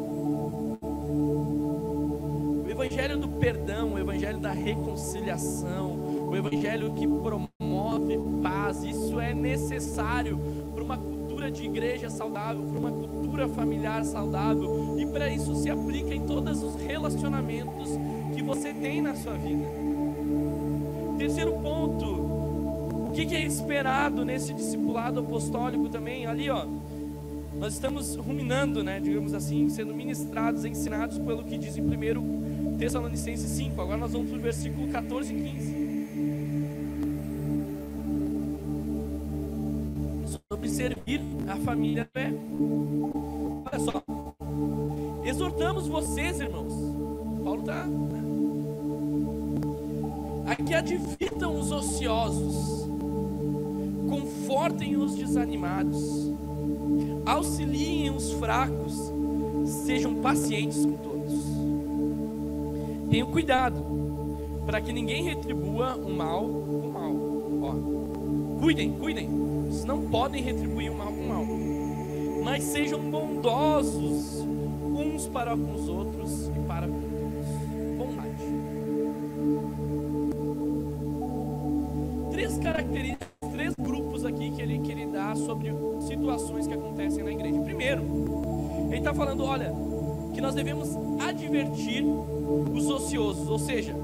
Evangelho 2.82 3.18
do 3.18 3.28
perdão, 3.28 3.92
o 3.92 3.98
Evangelho 3.98 4.38
da 4.38 4.52
reconciliação, 4.52 6.28
o 6.30 6.34
Evangelho 6.34 6.94
que 6.94 7.06
promove 7.06 8.18
paz, 8.42 8.82
isso 8.82 9.20
é 9.20 9.34
necessário 9.34 10.40
para 10.74 10.82
uma 10.82 10.96
cultura 10.96 11.50
de 11.50 11.62
igreja 11.62 12.08
saudável, 12.08 12.62
para 12.62 12.78
uma 12.78 12.90
cultura 12.90 13.48
familiar 13.48 14.02
saudável, 14.02 14.96
e 14.98 15.04
para 15.04 15.28
isso 15.28 15.54
se 15.56 15.68
aplica 15.68 16.14
em 16.14 16.26
todos 16.26 16.62
os 16.62 16.74
relacionamentos 16.76 17.90
que 18.34 18.42
você 18.42 18.72
tem 18.72 19.02
na 19.02 19.14
sua 19.14 19.34
vida. 19.34 19.68
Terceiro 21.18 21.52
ponto, 21.60 22.06
o 22.06 23.12
que 23.12 23.34
é 23.34 23.44
esperado 23.44 24.24
nesse 24.24 24.54
discipulado 24.54 25.20
apostólico 25.20 25.90
também? 25.90 26.24
Ali, 26.24 26.48
ó, 26.48 26.64
nós 27.58 27.74
estamos 27.74 28.16
ruminando, 28.16 28.82
né, 28.82 28.98
digamos 29.00 29.34
assim, 29.34 29.68
sendo 29.68 29.94
ministrados, 29.94 30.64
ensinados 30.64 31.18
pelo 31.18 31.44
que 31.44 31.58
diz 31.58 31.76
em 31.76 31.82
1 31.82 32.49
Tessalonicenses 32.80 33.50
5. 33.50 33.78
Agora 33.78 33.98
nós 33.98 34.12
vamos 34.12 34.30
para 34.30 34.38
o 34.38 34.40
versículo 34.40 34.88
14 34.88 35.34
e 35.34 35.42
15. 35.42 35.90
Sobre 40.48 40.68
servir 40.70 41.20
a 41.46 41.56
família 41.56 42.04
da 42.04 42.10
fé. 42.10 42.32
Olha 43.70 43.78
só. 43.80 44.02
Exortamos 45.22 45.88
vocês, 45.88 46.40
irmãos. 46.40 46.72
Paulo 47.44 47.60
está. 47.60 47.84
Né? 47.84 48.20
A 50.46 50.56
que 50.56 50.72
advirtam 50.72 51.60
os 51.60 51.70
ociosos, 51.70 52.88
confortem 54.08 54.96
os 54.96 55.14
desanimados, 55.16 56.32
auxiliem 57.26 58.08
os 58.10 58.32
fracos, 58.32 59.12
sejam 59.84 60.14
pacientes 60.22 60.86
com 60.86 60.92
todos. 60.92 61.09
Tenham 63.10 63.28
cuidado, 63.28 63.84
para 64.64 64.80
que 64.80 64.92
ninguém 64.92 65.24
retribua 65.24 65.96
o 65.96 66.14
mal 66.14 66.44
com 66.44 66.76
o 66.76 66.92
mal. 66.92 67.12
Ó, 67.62 68.60
cuidem, 68.60 68.92
cuidem. 68.92 69.28
Vocês 69.66 69.84
não 69.84 70.02
podem 70.02 70.40
retribuir 70.40 70.92
o 70.92 70.96
mal 70.96 71.08
com 71.08 71.20
o 71.20 71.28
mal. 71.28 71.44
Mas 72.44 72.62
sejam 72.62 73.00
bondosos 73.00 74.46
uns 74.94 75.26
para 75.26 75.56
com 75.56 75.74
os 75.74 75.88
outros 75.88 76.48
e 76.56 76.60
para 76.68 76.86
com 76.86 77.00
todos. 77.00 77.46
Bondade. 77.98 78.44
Três 82.30 82.58
características, 82.58 83.28
três 83.50 83.74
grupos 83.74 84.24
aqui 84.24 84.52
que 84.52 84.62
ele, 84.62 84.78
que 84.78 84.92
ele 84.92 85.06
dá 85.06 85.34
sobre 85.34 85.72
situações 86.06 86.68
que 86.68 86.74
acontecem 86.74 87.24
na 87.24 87.32
igreja. 87.32 87.60
Primeiro, 87.62 88.02
ele 88.86 88.98
está 88.98 89.12
falando, 89.12 89.44
olha, 89.44 89.74
que 90.32 90.40
nós 90.40 90.54
devemos 90.54 90.88
advertir 91.20 92.04
os 92.50 92.88
ociosos, 92.88 93.48
ou 93.48 93.58
seja, 93.58 93.94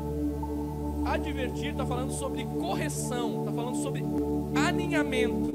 advertir 1.04 1.70
está 1.70 1.84
falando 1.84 2.12
sobre 2.12 2.44
correção, 2.44 3.40
está 3.40 3.52
falando 3.52 3.76
sobre 3.76 4.02
alinhamento 4.54 5.52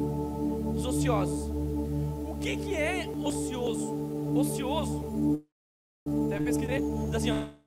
dos 0.73 0.85
ociosos. 0.85 1.49
O 2.27 2.37
que, 2.39 2.57
que 2.57 2.75
é 2.75 3.07
ocioso? 3.23 3.95
Ocioso, 4.35 5.43
até 6.27 6.39
pesquisei, 6.39 6.81
assim, 7.13 7.31
ó. 7.31 7.61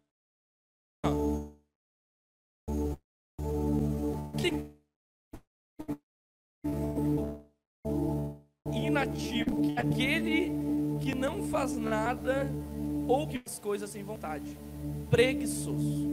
Inativo, 8.73 9.73
é 9.77 9.81
aquele 9.81 10.53
que 11.01 11.15
não 11.15 11.43
faz 11.45 11.77
nada 11.77 12.51
ou 13.07 13.27
que 13.27 13.39
faz 13.39 13.59
coisas 13.59 13.91
sem 13.91 14.03
vontade. 14.03 14.57
Preguiçoso. 15.11 16.09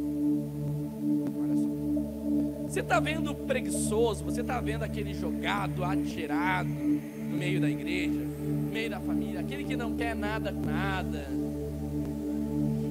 Olha 1.39 1.55
só. 1.55 2.67
Você 2.67 2.79
está 2.79 2.99
vendo 2.99 3.33
preguiçoso, 3.33 4.23
você 4.23 4.41
está 4.41 4.59
vendo 4.61 4.83
aquele 4.83 5.13
jogado, 5.13 5.83
atirado 5.83 6.69
no 6.69 7.37
meio 7.37 7.59
da 7.59 7.69
igreja, 7.69 8.11
no 8.11 8.71
meio 8.71 8.89
da 8.89 8.99
família, 8.99 9.39
aquele 9.39 9.63
que 9.63 9.75
não 9.75 9.95
quer 9.95 10.15
nada 10.15 10.51
com 10.53 10.61
nada, 10.61 11.27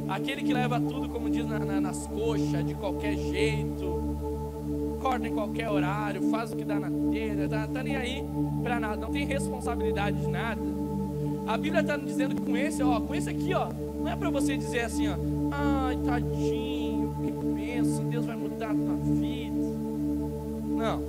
aquele 0.09 0.43
que 0.43 0.53
leva 0.53 0.81
tudo, 0.81 1.09
como 1.09 1.31
diz 1.31 1.47
na, 1.47 1.59
na, 1.59 1.81
nas 1.81 2.07
coxas, 2.07 2.67
de 2.67 2.75
qualquer 2.75 3.17
jeito, 3.17 4.99
corta 5.01 5.27
em 5.27 5.33
qualquer 5.33 5.71
horário, 5.71 6.31
faz 6.31 6.53
o 6.53 6.57
que 6.57 6.65
dá 6.65 6.79
na 6.79 6.91
telha, 7.11 7.49
tá, 7.49 7.67
tá 7.67 7.83
nem 7.83 7.97
aí 7.97 8.25
para 8.63 8.79
nada, 8.81 8.97
não 8.97 9.11
tem 9.11 9.25
responsabilidade 9.25 10.21
de 10.21 10.27
nada. 10.27 10.61
A 11.47 11.57
Bíblia 11.57 11.81
está 11.81 11.97
dizendo 11.97 12.35
que 12.35 12.43
com 12.43 12.57
esse, 12.57 12.83
ó, 12.83 13.01
com 13.01 13.15
esse 13.15 13.31
aqui, 13.31 13.55
ó, 13.55 13.69
não 14.01 14.09
é 14.09 14.17
para 14.17 14.31
você 14.31 14.57
dizer 14.57 14.81
assim, 14.81 15.09
ó, 15.09 15.15
ai, 15.53 15.97
tadinho, 16.05 17.15
que 17.23 17.33
pensa, 17.55 18.03
Deus 18.03 18.25
vai 18.25 18.37
mudar 18.37 18.71
a 18.71 18.75
tua 18.75 18.97
vida. 18.97 19.57
Não. 20.67 21.03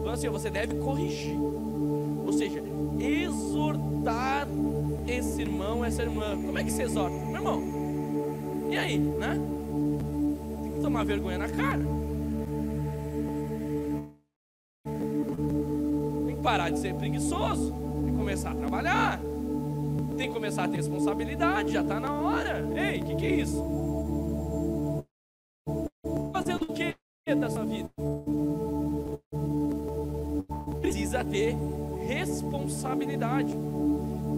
Então 0.00 0.12
assim, 0.12 0.28
você 0.28 0.50
deve 0.50 0.74
corrigir. 0.76 1.36
Ou 1.38 2.32
seja, 2.32 2.62
exortar 2.98 4.48
esse 5.06 5.40
irmão, 5.40 5.84
essa 5.84 6.02
irmã. 6.02 6.36
Como 6.36 6.58
é 6.58 6.64
que 6.64 6.70
você 6.72 6.82
exorta? 6.82 7.16
Meu 7.16 7.36
irmão, 7.36 7.62
e 8.70 8.76
aí, 8.76 8.98
né? 8.98 9.38
Tem 10.62 10.72
que 10.72 10.80
tomar 10.80 11.04
vergonha 11.04 11.38
na 11.38 11.48
cara. 11.48 11.82
Tem 16.26 16.36
que 16.36 16.42
parar 16.42 16.70
de 16.70 16.78
ser 16.80 16.94
preguiçoso. 16.94 17.72
Que 18.04 18.12
começar 18.12 18.50
a 18.50 18.54
trabalhar. 18.54 19.20
Tem 20.20 20.28
que 20.28 20.34
começar 20.34 20.64
a 20.64 20.68
ter 20.68 20.76
responsabilidade. 20.76 21.72
Já 21.72 21.80
está 21.80 21.98
na 21.98 22.12
hora. 22.12 22.62
Ei, 22.76 23.00
o 23.00 23.04
que, 23.06 23.16
que 23.16 23.24
é 23.24 23.30
isso? 23.36 23.64
Fazendo 26.30 26.64
o 26.64 26.74
que 26.74 26.94
da 27.34 27.48
sua 27.48 27.64
vida? 27.64 27.88
Precisa 30.82 31.24
ter 31.24 31.56
responsabilidade. 32.06 33.56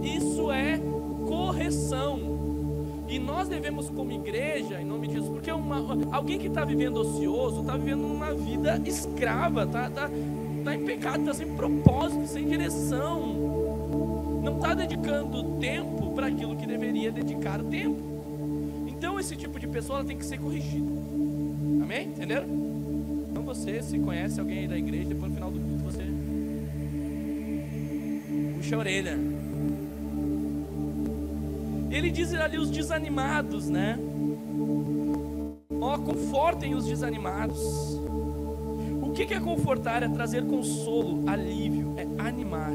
Isso 0.05 0.53
é 0.53 0.79
correção. 1.27 2.21
E 3.09 3.19
nós 3.19 3.49
devemos, 3.49 3.91
como 3.91 4.13
igreja, 4.13 4.81
em 4.81 4.85
nome 4.85 5.09
de 5.09 5.15
Jesus, 5.15 5.33
porque 5.33 5.51
uma, 5.51 5.99
alguém 6.15 6.39
que 6.39 6.47
está 6.47 6.65
vivendo 6.65 6.99
ocioso, 6.99 7.63
está 7.63 7.77
vivendo 7.77 8.05
uma 8.05 8.33
vida 8.33 8.81
escrava, 8.87 9.65
está 9.65 9.91
tá, 9.91 10.09
tá 10.65 10.77
em 10.77 10.85
pecado, 10.85 11.23
está 11.23 11.35
sem 11.35 11.57
propósito, 11.57 12.25
sem 12.29 12.47
direção. 12.47 13.32
Não 14.43 14.57
está 14.57 14.75
dedicando 14.75 15.59
tempo 15.61 16.11
para 16.11 16.27
aquilo 16.27 16.57
que 16.57 16.67
deveria 16.67 17.13
dedicar 17.13 17.63
tempo. 17.63 18.03
Então, 18.89 19.19
esse 19.21 19.37
tipo 19.37 19.59
de 19.59 19.69
pessoa 19.69 20.05
tem 20.05 20.17
que 20.17 20.25
ser 20.25 20.39
corrigida. 20.39 20.91
Amém? 21.83 22.09
Entenderam? 22.09 22.49
Então, 23.31 23.45
você, 23.45 23.81
se 23.81 23.99
conhece 24.01 24.41
alguém 24.41 24.59
aí 24.59 24.69
da 24.69 24.77
igreja, 24.77 25.09
depois 25.11 25.31
no 25.31 25.35
final 25.37 25.51
do 25.51 25.61
culto, 25.61 25.85
você 25.85 26.03
puxa 28.57 28.77
a 28.77 28.79
orelha. 28.79 29.19
Ele 31.91 32.11
diz 32.11 32.35
ali 32.35 32.59
os 32.59 32.71
desanimados, 32.71 33.69
né? 33.69 33.99
Ó, 35.81 35.99
confortem 35.99 36.75
os 36.75 36.87
desanimados. 36.87 37.61
O 39.03 39.13
que 39.15 39.35
é 39.35 39.39
confortar? 39.39 40.03
É 40.03 40.09
trazer 40.09 40.45
consolo, 40.47 41.29
alívio, 41.29 41.95
é 41.97 42.07
animar. 42.23 42.73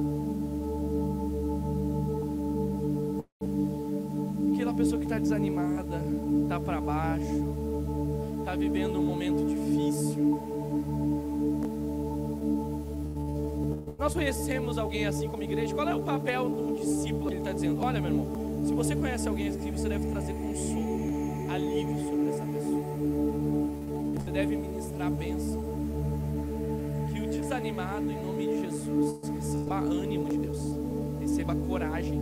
Pessoa 4.78 5.00
que 5.00 5.06
está 5.06 5.18
desanimada, 5.18 6.00
está 6.44 6.60
para 6.60 6.80
baixo, 6.80 7.44
está 8.40 8.56
vivendo 8.56 9.00
um 9.00 9.04
momento 9.04 9.44
difícil. 9.44 10.40
Nós 13.98 14.14
conhecemos 14.14 14.78
alguém 14.78 15.08
assim 15.08 15.28
como 15.28 15.42
igreja. 15.42 15.74
Qual 15.74 15.90
é 15.90 15.96
o 15.96 16.04
papel 16.04 16.48
do 16.48 16.76
discípulo? 16.76 17.32
Ele 17.32 17.40
está 17.40 17.52
dizendo: 17.52 17.84
Olha, 17.84 18.00
meu 18.00 18.12
irmão, 18.12 18.28
se 18.66 18.74
você 18.74 18.96
conhece 18.96 19.28
alguém 19.28 19.48
assim, 19.48 19.72
você 19.72 19.90
deve 19.90 20.08
trazer 20.12 20.34
consolo, 20.34 21.52
alívio 21.52 21.98
sobre 22.06 22.30
essa 22.30 22.44
pessoa. 22.46 22.84
Você 24.14 24.32
deve 24.32 24.56
ministrar 24.56 25.10
bênção. 25.10 25.64
Que 27.12 27.20
o 27.20 27.28
desanimado, 27.28 28.12
em 28.12 28.24
nome 28.24 28.48
de 28.48 28.62
Jesus, 28.62 29.20
receba 29.28 29.80
ânimo 29.80 30.30
de 30.30 30.38
Deus, 30.38 30.60
receba 31.20 31.56
coragem, 31.56 32.22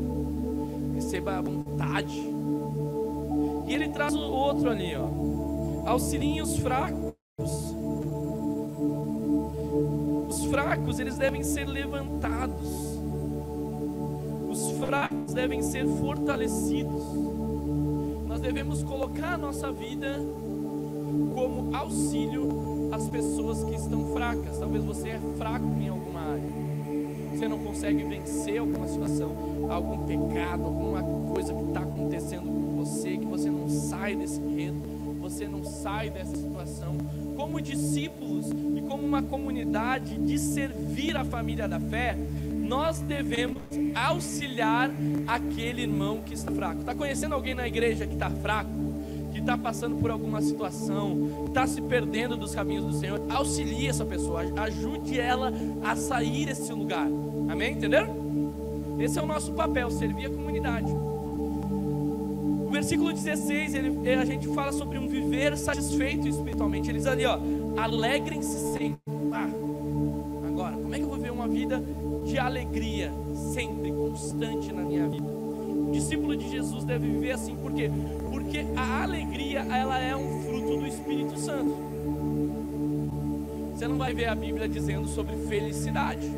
receba 0.95 1.41
vontade. 1.41 2.34
E 3.67 3.73
ele 3.73 3.89
traz 3.89 4.15
o 4.15 4.21
outro 4.21 4.69
ali, 4.69 4.95
ó. 4.95 5.89
Auxiliem 5.89 6.41
os 6.41 6.57
fracos 6.57 7.15
fracos, 10.55 10.99
eles 10.99 11.17
devem 11.17 11.43
ser 11.43 11.65
levantados. 11.65 12.97
Os 14.49 14.71
fracos 14.79 15.33
devem 15.33 15.61
ser 15.61 15.85
fortalecidos. 15.85 17.03
Nós 18.25 18.39
devemos 18.39 18.81
colocar 18.83 19.33
a 19.33 19.37
nossa 19.37 19.71
vida 19.71 20.15
como 21.33 21.75
auxílio 21.75 22.89
às 22.91 23.09
pessoas 23.09 23.63
que 23.65 23.75
estão 23.75 24.13
fracas. 24.13 24.57
Talvez 24.57 24.83
você 24.83 25.09
é 25.09 25.19
fraco 25.37 25.65
em 25.77 25.89
alguma 25.89 26.21
área. 26.21 26.65
Você 27.31 27.47
não 27.49 27.59
consegue 27.59 28.03
vencer 28.03 28.59
alguma 28.59 28.87
situação, 28.87 29.31
algum 29.69 30.05
pecado, 30.05 30.63
alguma 30.63 31.03
coisa 31.33 31.53
que 31.53 31.63
está 31.63 31.81
acontecendo 31.81 32.43
com 32.43 32.64
você, 32.85 33.17
que 33.17 33.25
você 33.25 33.49
não 33.49 33.67
sai 33.67 34.15
desse 34.15 34.39
enredo, 34.39 34.77
você 35.19 35.47
não 35.47 35.63
sai 35.63 36.11
dessa 36.11 36.35
situação. 36.35 36.95
Como 37.35 37.59
discípulos, 37.59 38.45
como 38.87 39.03
uma 39.03 39.23
comunidade 39.23 40.17
de 40.19 40.37
servir 40.37 41.17
a 41.17 41.25
família 41.25 41.67
da 41.67 41.79
fé, 41.79 42.15
nós 42.53 42.99
devemos 42.99 43.57
auxiliar 43.95 44.91
aquele 45.27 45.81
irmão 45.81 46.21
que 46.23 46.35
está 46.35 46.51
fraco. 46.51 46.81
Está 46.81 46.93
conhecendo 46.93 47.33
alguém 47.33 47.55
na 47.55 47.67
igreja 47.67 48.05
que 48.05 48.13
está 48.13 48.29
fraco? 48.29 48.69
Que 49.33 49.39
está 49.39 49.57
passando 49.57 49.97
por 49.97 50.11
alguma 50.11 50.41
situação, 50.41 51.45
está 51.47 51.67
se 51.67 51.81
perdendo 51.81 52.37
dos 52.37 52.53
caminhos 52.53 52.85
do 52.85 52.93
Senhor? 52.93 53.19
Auxilie 53.29 53.87
essa 53.87 54.05
pessoa, 54.05 54.43
ajude 54.57 55.19
ela 55.19 55.51
a 55.83 55.95
sair 55.95 56.45
desse 56.45 56.71
lugar. 56.71 57.07
Amém? 57.49 57.73
Entenderam? 57.73 58.15
Esse 58.99 59.19
é 59.19 59.21
o 59.21 59.25
nosso 59.25 59.51
papel, 59.53 59.89
servir 59.91 60.27
a 60.27 60.29
comunidade. 60.29 61.14
Versículo 62.75 63.13
16, 63.13 63.73
ele, 63.73 64.13
a 64.15 64.25
gente 64.25 64.49
fala 64.49 64.69
sobre 64.73 64.97
um 64.99 65.07
viver 65.07 65.57
satisfeito 65.57 66.27
espiritualmente. 66.27 66.89
Eles 66.89 67.05
ali, 67.05 67.25
ó, 67.25 67.39
Alegrem-se 67.77 68.73
sempre. 68.73 68.99
Ah, 69.31 69.47
agora, 70.45 70.75
como 70.75 70.93
é 70.93 70.97
que 70.97 71.03
eu 71.05 71.07
vou 71.07 71.15
viver 71.15 71.31
uma 71.31 71.47
vida 71.47 71.81
de 72.25 72.37
alegria 72.37 73.13
sempre, 73.53 73.93
constante 73.93 74.73
na 74.73 74.81
minha 74.81 75.07
vida? 75.07 75.25
O 75.25 75.89
discípulo 75.93 76.35
de 76.35 76.49
Jesus 76.49 76.83
deve 76.83 77.07
viver 77.07 77.31
assim, 77.31 77.55
por 77.55 77.71
quê? 77.71 77.89
Porque 78.29 78.65
a 78.75 79.03
alegria, 79.03 79.61
ela 79.61 79.97
é 79.97 80.13
um 80.13 80.41
fruto 80.43 80.77
do 80.77 80.85
Espírito 80.85 81.39
Santo. 81.39 81.73
Você 83.73 83.87
não 83.87 83.97
vai 83.97 84.13
ver 84.13 84.27
a 84.27 84.35
Bíblia 84.35 84.67
dizendo 84.67 85.07
sobre 85.07 85.33
felicidade. 85.47 86.29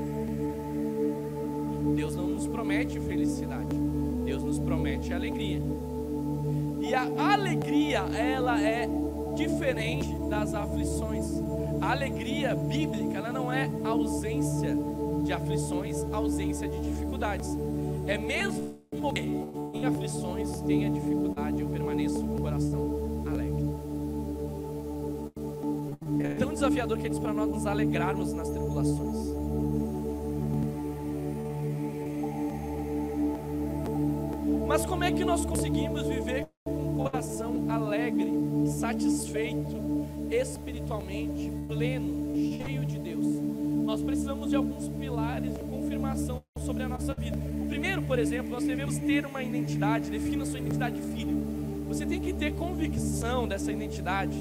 Deus 1.95 2.15
não 2.15 2.27
nos 2.27 2.45
promete 2.45 2.99
felicidade. 2.99 3.75
Deus 4.23 4.43
nos 4.43 4.59
promete 4.59 5.11
alegria. 5.11 5.86
E 6.87 6.95
a 6.95 7.33
alegria, 7.33 7.99
ela 8.17 8.61
é 8.61 8.87
diferente 9.35 10.07
das 10.29 10.53
aflições. 10.53 11.25
A 11.81 11.91
alegria 11.91 12.55
bíblica 12.55 13.17
ela 13.17 13.29
não 13.29 13.51
é 13.51 13.69
ausência 13.83 14.73
de 15.21 15.33
aflições, 15.33 16.05
ausência 16.13 16.65
de 16.65 16.79
dificuldades. 16.79 17.49
É 18.07 18.17
mesmo 18.17 18.77
que 19.13 19.19
em 19.77 19.85
aflições 19.85 20.61
tenha 20.61 20.89
dificuldade, 20.89 21.61
eu 21.61 21.67
permaneço 21.67 22.25
com 22.25 22.35
o 22.35 22.41
coração 22.41 23.25
alegre. 23.27 23.65
É 26.21 26.35
tão 26.35 26.53
desafiador 26.53 26.97
que 26.99 27.07
é 27.07 27.09
para 27.09 27.33
nós 27.33 27.49
nos 27.49 27.65
alegrarmos 27.65 28.31
nas 28.31 28.47
tribulações. 28.47 29.17
Mas 34.65 34.85
como 34.85 35.03
é 35.03 35.11
que 35.11 35.25
nós 35.25 35.45
conseguimos 35.45 36.07
viver 36.07 36.46
satisfeito, 39.37 40.07
espiritualmente 40.31 41.51
pleno, 41.67 42.35
cheio 42.35 42.85
de 42.85 42.97
Deus, 42.97 43.25
nós 43.85 44.01
precisamos 44.01 44.49
de 44.49 44.55
alguns 44.55 44.89
pilares 44.89 45.53
de 45.53 45.63
confirmação 45.63 46.41
sobre 46.65 46.83
a 46.83 46.89
nossa 46.89 47.13
vida. 47.13 47.37
O 47.61 47.67
primeiro, 47.67 48.01
por 48.01 48.17
exemplo, 48.17 48.51
nós 48.51 48.63
devemos 48.63 48.97
ter 48.97 49.25
uma 49.25 49.43
identidade, 49.43 50.09
defina 50.09 50.45
sua 50.45 50.59
identidade 50.59 50.95
de 50.95 51.07
filho. 51.13 51.37
Você 51.87 52.05
tem 52.05 52.19
que 52.19 52.33
ter 52.33 52.53
convicção 52.53 53.47
dessa 53.47 53.71
identidade. 53.71 54.37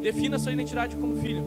Defina 0.00 0.38
sua 0.38 0.52
identidade 0.52 0.96
como 0.96 1.16
filho. 1.16 1.44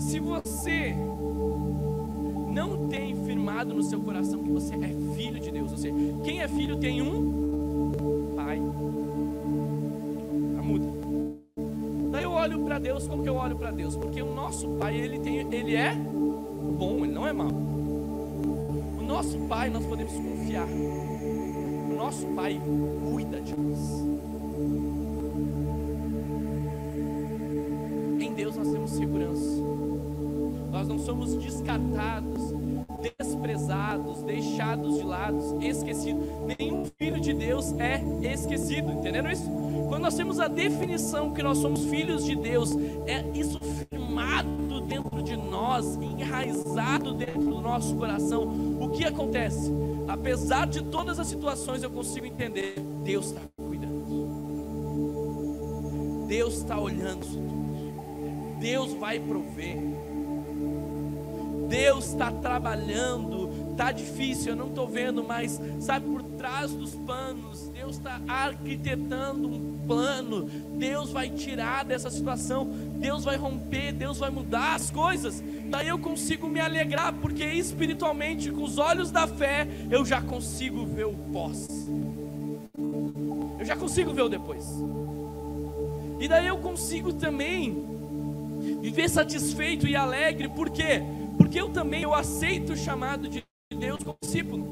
Se 0.00 0.20
você 0.20 0.94
firmado 3.56 3.74
no 3.74 3.82
seu 3.82 4.00
coração 4.00 4.42
que 4.42 4.50
você 4.50 4.74
é 4.74 5.14
filho 5.16 5.40
de 5.40 5.50
Deus, 5.50 5.72
quem 6.22 6.42
é 6.42 6.48
filho 6.48 6.76
tem 6.76 7.00
um 7.00 8.34
pai. 8.36 8.60
Tá 10.54 10.62
muda. 10.62 10.84
Daí 12.10 12.24
eu 12.24 12.32
olho 12.32 12.60
para 12.64 12.78
Deus, 12.78 13.08
como 13.08 13.22
que 13.22 13.28
eu 13.28 13.36
olho 13.36 13.56
para 13.56 13.70
Deus? 13.70 13.96
Porque 13.96 14.20
o 14.20 14.34
nosso 14.34 14.68
pai, 14.76 14.96
ele 14.96 15.18
tem, 15.20 15.38
ele 15.38 15.74
é 15.74 15.94
bom, 15.94 16.98
ele 17.04 17.14
não 17.14 17.26
é 17.26 17.32
mau. 17.32 17.48
O 17.48 19.02
nosso 19.02 19.38
pai 19.48 19.70
nós 19.70 19.86
podemos 19.86 20.12
confiar. 20.12 20.68
O 20.68 21.96
nosso 21.96 22.26
pai 22.28 22.60
cuida 23.10 23.40
de 23.40 23.58
nós. 23.58 23.78
Em 28.20 28.34
Deus 28.34 28.56
nós 28.56 28.68
temos 28.70 28.90
segurança. 28.90 29.62
Nós 30.70 30.88
não 30.88 30.98
somos 30.98 31.34
descartados, 31.36 32.35
deixados 34.66 34.96
de 34.96 35.02
lado, 35.04 35.58
esquecidos. 35.62 36.26
Nenhum 36.58 36.84
filho 36.98 37.20
de 37.20 37.32
Deus 37.32 37.72
é 37.78 38.02
esquecido, 38.32 38.90
entenderam 38.90 39.30
isso? 39.30 39.48
Quando 39.88 40.02
nós 40.02 40.16
temos 40.16 40.40
a 40.40 40.48
definição 40.48 41.32
que 41.32 41.42
nós 41.42 41.58
somos 41.58 41.84
filhos 41.84 42.24
de 42.24 42.34
Deus, 42.34 42.74
é 43.06 43.24
isso 43.34 43.60
firmado 43.60 44.80
dentro 44.80 45.22
de 45.22 45.36
nós, 45.36 45.96
enraizado 45.96 47.14
dentro 47.14 47.40
do 47.40 47.60
nosso 47.60 47.94
coração. 47.94 48.42
O 48.80 48.90
que 48.90 49.04
acontece? 49.04 49.70
Apesar 50.08 50.66
de 50.66 50.82
todas 50.82 51.20
as 51.20 51.28
situações, 51.28 51.82
eu 51.82 51.90
consigo 51.90 52.26
entender: 52.26 52.74
Deus 53.04 53.26
está 53.26 53.42
cuidando, 53.56 54.26
Deus 56.26 56.58
está 56.58 56.80
olhando, 56.80 57.26
Deus 58.58 58.92
vai 58.94 59.20
prover. 59.20 59.96
Deus 61.68 62.10
está 62.10 62.30
trabalhando, 62.30 63.35
está 63.76 63.92
difícil, 63.92 64.52
eu 64.52 64.56
não 64.56 64.68
estou 64.68 64.88
vendo, 64.88 65.22
mas 65.22 65.60
sabe, 65.80 66.06
por 66.06 66.22
trás 66.22 66.72
dos 66.72 66.94
panos, 66.94 67.68
Deus 67.68 67.96
está 67.96 68.18
arquitetando 68.26 69.48
um 69.48 69.78
plano, 69.86 70.48
Deus 70.78 71.10
vai 71.10 71.28
tirar 71.28 71.84
dessa 71.84 72.08
situação, 72.08 72.64
Deus 72.98 73.22
vai 73.22 73.36
romper, 73.36 73.92
Deus 73.92 74.16
vai 74.16 74.30
mudar 74.30 74.74
as 74.74 74.90
coisas. 74.90 75.44
Daí 75.68 75.88
eu 75.88 75.98
consigo 75.98 76.48
me 76.48 76.58
alegrar, 76.58 77.12
porque 77.12 77.44
espiritualmente, 77.44 78.50
com 78.50 78.62
os 78.62 78.78
olhos 78.78 79.10
da 79.10 79.26
fé, 79.26 79.68
eu 79.90 80.06
já 80.06 80.22
consigo 80.22 80.86
ver 80.86 81.04
o 81.04 81.12
pós, 81.30 81.68
eu 83.58 83.64
já 83.64 83.76
consigo 83.76 84.10
ver 84.14 84.22
o 84.22 84.28
depois, 84.30 84.64
e 86.18 86.26
daí 86.26 86.46
eu 86.46 86.56
consigo 86.56 87.12
também 87.12 87.84
viver 88.80 89.10
satisfeito 89.10 89.86
e 89.86 89.94
alegre, 89.94 90.48
por 90.48 90.70
quê? 90.70 91.02
Porque 91.36 91.60
eu 91.60 91.68
também 91.68 92.02
eu 92.02 92.14
aceito 92.14 92.72
o 92.72 92.76
chamado 92.76 93.28
de 93.28 93.44
Deus 93.74 94.00
como 94.02 94.16
discípulo. 94.20 94.64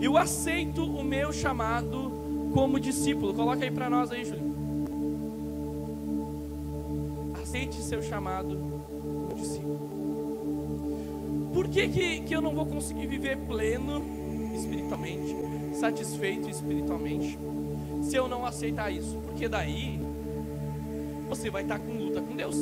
Eu 0.00 0.16
aceito 0.16 0.84
o 0.84 1.02
meu 1.02 1.32
chamado 1.32 2.50
como 2.54 2.78
discípulo. 2.78 3.34
Coloca 3.34 3.64
aí 3.64 3.70
para 3.70 3.90
nós 3.90 4.12
aí, 4.12 4.24
Júlio. 4.24 4.54
Aceite 7.42 7.82
seu 7.82 8.00
chamado 8.00 8.56
como 9.28 9.34
discípulo. 9.34 9.76
Por 11.52 11.68
que, 11.68 11.88
que, 11.88 12.20
que 12.20 12.36
eu 12.36 12.40
não 12.40 12.54
vou 12.54 12.66
conseguir 12.66 13.08
viver 13.08 13.38
pleno 13.38 14.02
espiritualmente, 14.54 15.34
satisfeito 15.74 16.48
espiritualmente, 16.48 17.38
se 18.02 18.14
eu 18.14 18.28
não 18.28 18.46
aceitar 18.46 18.92
isso? 18.92 19.16
Porque 19.24 19.48
daí 19.48 19.98
você 21.28 21.50
vai 21.50 21.62
estar 21.62 21.80
com 21.80 21.92
luta 21.92 22.20
com 22.20 22.36
Deus. 22.36 22.56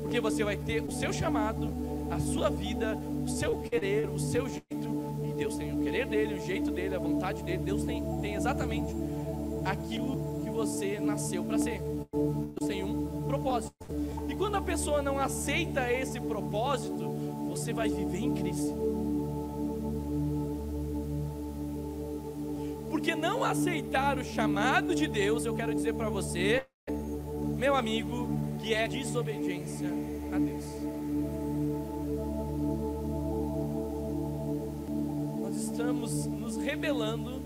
Porque 0.00 0.18
você 0.18 0.42
vai 0.44 0.56
ter 0.56 0.82
o 0.82 0.90
seu 0.90 1.12
chamado, 1.12 1.85
a 2.10 2.18
sua 2.18 2.48
vida, 2.48 2.96
o 3.24 3.28
seu 3.28 3.60
querer, 3.62 4.08
o 4.08 4.18
seu 4.18 4.48
jeito. 4.48 4.88
E 5.24 5.32
Deus 5.34 5.56
tem 5.56 5.72
o 5.72 5.82
querer 5.82 6.06
dele, 6.06 6.34
o 6.34 6.46
jeito 6.46 6.70
dele, 6.70 6.94
a 6.94 6.98
vontade 6.98 7.42
dele. 7.42 7.58
Deus 7.58 7.84
tem, 7.84 8.02
tem 8.20 8.34
exatamente 8.34 8.94
aquilo 9.64 10.42
que 10.42 10.50
você 10.50 11.00
nasceu 11.00 11.44
para 11.44 11.58
ser. 11.58 11.80
Deus 11.80 12.68
tem 12.68 12.84
um 12.84 13.22
propósito. 13.26 13.74
E 14.28 14.34
quando 14.34 14.56
a 14.56 14.62
pessoa 14.62 15.02
não 15.02 15.18
aceita 15.18 15.90
esse 15.92 16.20
propósito, 16.20 17.08
você 17.48 17.72
vai 17.72 17.88
viver 17.88 18.18
em 18.18 18.34
crise. 18.34 18.74
Porque 22.90 23.14
não 23.14 23.44
aceitar 23.44 24.18
o 24.18 24.24
chamado 24.24 24.94
de 24.94 25.06
Deus, 25.06 25.44
eu 25.44 25.54
quero 25.54 25.74
dizer 25.74 25.94
para 25.94 26.08
você, 26.08 26.64
meu 27.56 27.74
amigo, 27.74 28.28
que 28.58 28.72
é 28.72 28.88
desobediência 28.88 29.88
a 30.32 30.38
Deus. 30.38 31.05
Nos 36.96 37.04
rebelando 37.04 37.42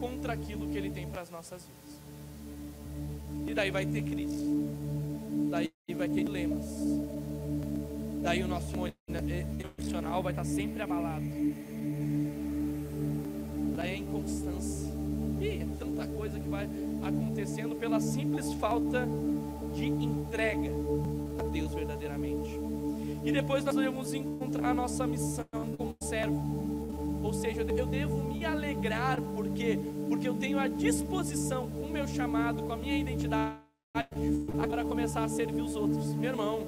contra 0.00 0.32
aquilo 0.32 0.68
que 0.68 0.78
Ele 0.78 0.90
tem 0.90 1.06
para 1.06 1.22
as 1.22 1.30
nossas 1.30 1.66
vidas. 1.66 3.50
E 3.50 3.54
daí 3.54 3.70
vai 3.70 3.84
ter 3.84 4.02
crise, 4.02 4.44
daí 5.50 5.70
vai 5.94 6.08
ter 6.08 6.24
dilemas, 6.24 6.66
daí 8.22 8.42
o 8.42 8.48
nosso 8.48 8.74
emocional 9.08 10.22
vai 10.22 10.32
estar 10.32 10.44
sempre 10.44 10.82
abalado, 10.82 11.24
daí 13.76 13.94
a 13.94 13.96
inconstância, 13.96 14.92
e 15.40 15.48
é 15.48 15.66
tanta 15.78 16.06
coisa 16.08 16.40
que 16.40 16.48
vai 16.48 16.68
acontecendo 17.02 17.76
pela 17.76 18.00
simples 18.00 18.52
falta 18.54 19.06
de 19.74 19.86
entrega 19.86 20.70
a 21.38 21.48
Deus 21.48 21.72
verdadeiramente. 21.72 22.50
E 23.24 23.32
depois 23.32 23.64
nós 23.64 23.74
devemos 23.74 24.12
encontrar 24.14 24.70
a 24.70 24.74
nossa 24.74 25.06
missão 25.06 25.44
como 25.76 25.94
servo. 26.00 26.65
Ou 27.26 27.32
seja, 27.32 27.62
eu 27.62 27.86
devo 27.86 28.22
me 28.22 28.44
alegrar 28.44 29.20
porque 29.20 29.80
porque 30.08 30.28
eu 30.28 30.34
tenho 30.34 30.60
a 30.60 30.68
disposição 30.68 31.68
com 31.68 31.80
o 31.80 31.90
meu 31.90 32.06
chamado, 32.06 32.62
com 32.62 32.72
a 32.72 32.76
minha 32.76 32.96
identidade 32.96 33.56
para 34.70 34.84
começar 34.84 35.24
a 35.24 35.28
servir 35.28 35.60
os 35.60 35.74
outros. 35.74 36.14
Meu 36.14 36.30
irmão, 36.30 36.60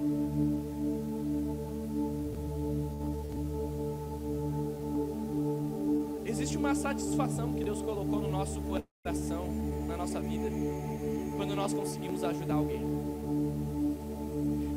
existe 6.25 6.57
uma 6.57 6.75
satisfação 6.75 7.53
que 7.55 7.63
Deus 7.63 7.81
colocou 7.81 8.21
no 8.21 8.29
nosso 8.29 8.61
coração, 8.61 9.47
na 9.87 9.97
nossa 9.97 10.21
vida, 10.21 10.51
quando 11.37 11.55
nós 11.55 11.73
conseguimos 11.73 12.25
ajudar 12.25 12.55
alguém. 12.55 13.08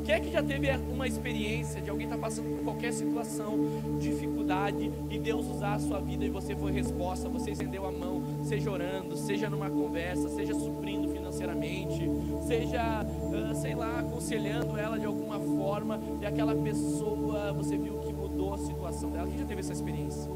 Quem 0.04 0.14
é 0.16 0.20
que 0.20 0.32
já 0.32 0.42
teve 0.42 0.68
uma 0.90 1.06
experiência 1.06 1.80
de 1.80 1.88
alguém 1.88 2.06
estar 2.06 2.16
tá 2.16 2.22
passando 2.22 2.56
por 2.56 2.64
qualquer 2.64 2.92
situação, 2.92 3.58
dificuldade, 4.00 4.90
e 5.08 5.18
Deus 5.18 5.46
usar 5.46 5.74
a 5.74 5.78
sua 5.78 6.00
vida 6.00 6.24
e 6.24 6.30
você 6.30 6.56
foi 6.56 6.72
resposta, 6.72 7.28
você 7.28 7.52
estendeu 7.52 7.86
a 7.86 7.92
mão, 7.92 8.22
seja 8.42 8.70
orando, 8.70 9.16
seja 9.16 9.48
numa 9.48 9.70
conversa, 9.70 10.28
seja 10.28 10.54
suprindo 10.54 11.08
financeiramente, 11.08 12.10
seja, 12.46 13.04
uh, 13.04 13.54
sei 13.54 13.76
lá, 13.76 14.00
aconselhando 14.00 14.76
ela 14.76 14.98
de 14.98 15.06
alguma 15.06 15.38
forma, 15.38 16.00
e 16.20 16.26
aquela 16.26 16.54
pessoa, 16.54 17.52
você 17.52 17.76
viu 17.76 17.98
que 18.00 18.12
mudou 18.12 18.54
a 18.54 18.58
situação 18.58 19.10
dela. 19.10 19.28
Quem 19.28 19.38
já 19.38 19.46
teve 19.46 19.60
essa 19.60 19.72
experiência 19.72 20.30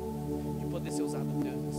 de 0.60 0.66
poder 0.66 0.92
ser 0.92 1.02
usado 1.02 1.26
por 1.26 1.42
Deus? 1.42 1.76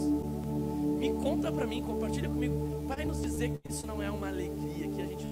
Me 0.97 1.13
conta 1.13 1.51
para 1.51 1.65
mim, 1.65 1.81
compartilha 1.81 2.27
comigo. 2.27 2.83
Vai 2.85 3.05
nos 3.05 3.21
dizer 3.21 3.51
que 3.51 3.71
isso 3.71 3.85
não 3.85 4.01
é 4.01 4.09
uma 4.09 4.27
alegria, 4.27 4.87
que 4.89 5.01
a 5.01 5.05
gente 5.05 5.25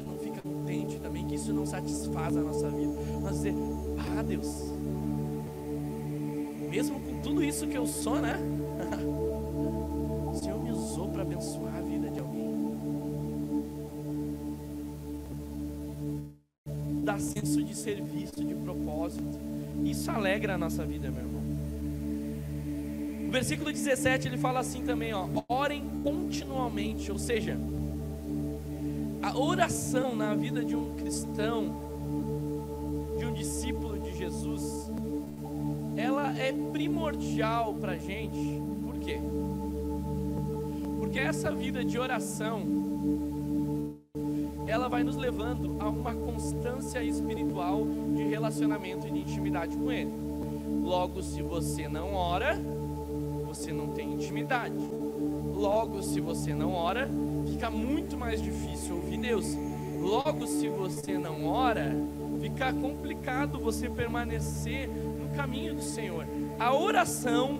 também, 1.01 1.25
que 1.25 1.35
isso 1.35 1.53
não 1.53 1.65
satisfaz 1.65 2.35
a 2.35 2.41
nossa 2.41 2.69
vida. 2.69 2.93
Mas 3.21 3.37
dizer, 3.37 3.53
ah 4.17 4.21
Deus, 4.21 4.47
mesmo 6.69 6.99
com 6.99 7.21
tudo 7.21 7.43
isso 7.43 7.67
que 7.67 7.77
eu 7.77 7.85
sou, 7.87 8.19
né? 8.19 8.37
o 10.31 10.35
Senhor 10.35 10.61
me 10.61 10.71
usou 10.71 11.07
para 11.09 11.21
abençoar 11.21 11.75
a 11.77 11.81
vida 11.81 12.09
de 12.09 12.19
alguém. 12.19 12.45
Dá 17.03 17.19
senso 17.19 17.63
de 17.63 17.75
serviço, 17.75 18.43
de 18.43 18.55
propósito. 18.55 19.39
Isso 19.85 20.09
alegra 20.09 20.55
a 20.55 20.57
nossa 20.57 20.85
vida, 20.85 21.09
meu 21.09 21.21
irmão. 21.21 21.41
No 23.25 23.31
versículo 23.31 23.71
17 23.71 24.27
ele 24.27 24.37
fala 24.37 24.59
assim 24.59 24.83
também, 24.83 25.13
ó, 25.13 25.27
orem 25.47 25.83
continuamente, 26.03 27.11
ou 27.11 27.19
seja, 27.19 27.57
oração 29.37 30.15
na 30.15 30.33
vida 30.33 30.63
de 30.63 30.75
um 30.75 30.95
cristão, 30.95 31.75
de 33.17 33.25
um 33.25 33.33
discípulo 33.33 33.99
de 33.99 34.17
Jesus, 34.17 34.89
ela 35.97 36.37
é 36.37 36.53
primordial 36.71 37.73
para 37.73 37.93
a 37.93 37.97
gente. 37.97 38.61
Por 38.83 38.97
quê? 38.99 39.19
Porque 40.99 41.19
essa 41.19 41.51
vida 41.51 41.83
de 41.83 41.99
oração, 41.99 42.63
ela 44.67 44.87
vai 44.87 45.03
nos 45.03 45.15
levando 45.15 45.75
a 45.79 45.89
uma 45.89 46.13
constância 46.13 47.03
espiritual 47.03 47.85
de 48.15 48.23
relacionamento 48.23 49.07
e 49.07 49.11
de 49.11 49.19
intimidade 49.19 49.75
com 49.77 49.91
Ele. 49.91 50.11
Logo, 50.81 51.21
se 51.21 51.41
você 51.41 51.87
não 51.87 52.13
ora, 52.13 52.59
você 53.45 53.71
não 53.71 53.89
tem 53.89 54.13
intimidade. 54.13 54.75
Logo, 55.53 56.01
se 56.01 56.19
você 56.19 56.53
não 56.53 56.73
ora, 56.73 57.09
fica 57.65 57.69
muito 57.71 58.15
mais 58.15 58.41
difícil 58.41 58.95
ouvir 58.95 59.17
Deus. 59.17 59.57
Logo, 59.99 60.45
se 60.45 60.69
você 60.69 61.17
não 61.17 61.47
ora, 61.47 61.95
fica 62.39 62.71
complicado 62.71 63.59
você 63.59 63.89
permanecer 63.89 64.87
no 64.87 65.35
caminho 65.35 65.73
do 65.73 65.81
Senhor. 65.81 66.27
A 66.59 66.75
oração 66.75 67.59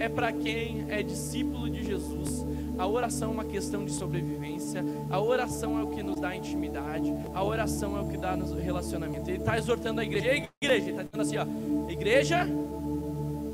é 0.00 0.08
para 0.08 0.32
quem 0.32 0.86
é 0.88 1.00
discípulo 1.00 1.70
de 1.70 1.84
Jesus. 1.84 2.44
A 2.76 2.86
oração 2.86 3.30
é 3.30 3.34
uma 3.34 3.44
questão 3.44 3.84
de 3.84 3.92
sobrevivência. 3.92 4.84
A 5.08 5.20
oração 5.20 5.78
é 5.78 5.82
o 5.84 5.88
que 5.88 6.02
nos 6.02 6.18
dá 6.18 6.34
intimidade. 6.34 7.14
A 7.32 7.44
oração 7.44 7.96
é 7.96 8.00
o 8.00 8.08
que 8.08 8.16
dá 8.16 8.36
nos 8.36 8.52
relacionamento. 8.52 9.30
Ele 9.30 9.38
está 9.38 9.56
exortando 9.56 10.00
a 10.00 10.04
igreja. 10.04 10.26
E 10.26 10.30
a 10.30 10.36
igreja, 10.60 10.90
ele 10.90 10.90
está 10.90 11.02
dizendo 11.04 11.22
assim: 11.22 11.36
ó, 11.36 11.90
igreja 11.90 12.48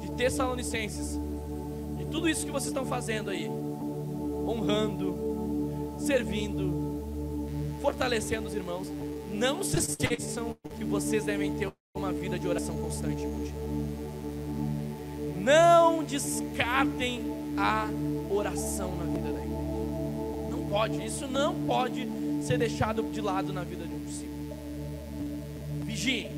de 0.01 0.11
Tessalonicenses, 0.13 1.21
de 1.99 2.07
tudo 2.07 2.31
isso 2.31 2.47
que 2.47 2.51
vocês 2.51 2.69
estão 2.69 2.87
fazendo 2.87 3.29
aí, 3.29 3.47
honrando, 3.47 5.22
servindo, 6.03 7.49
fortalecendo 7.81 8.49
os 8.49 8.55
irmãos. 8.55 8.89
Não 9.33 9.63
se 9.63 9.79
esqueçam 9.79 10.57
que 10.77 10.85
vocês 10.85 11.25
devem 11.25 11.55
ter 11.55 11.73
uma 11.97 12.13
vida 12.13 12.39
de 12.39 12.47
oração 12.47 12.77
constante 12.77 13.27
Não 15.39 16.03
descartem 16.05 17.23
a 17.57 17.89
oração 18.31 18.95
na 18.97 19.05
vida 19.05 19.33
da 19.33 19.41
igreja. 19.41 20.51
Não 20.51 20.67
pode, 20.69 21.05
isso 21.05 21.27
não 21.27 21.55
pode 21.67 22.09
ser 22.43 22.59
deixado 22.59 23.03
de 23.11 23.21
lado 23.21 23.53
na 23.53 23.63
vida 23.63 23.85
de 23.87 23.95
um 23.95 24.05
discípulo. 24.05 24.57
Vigiem, 25.85 26.31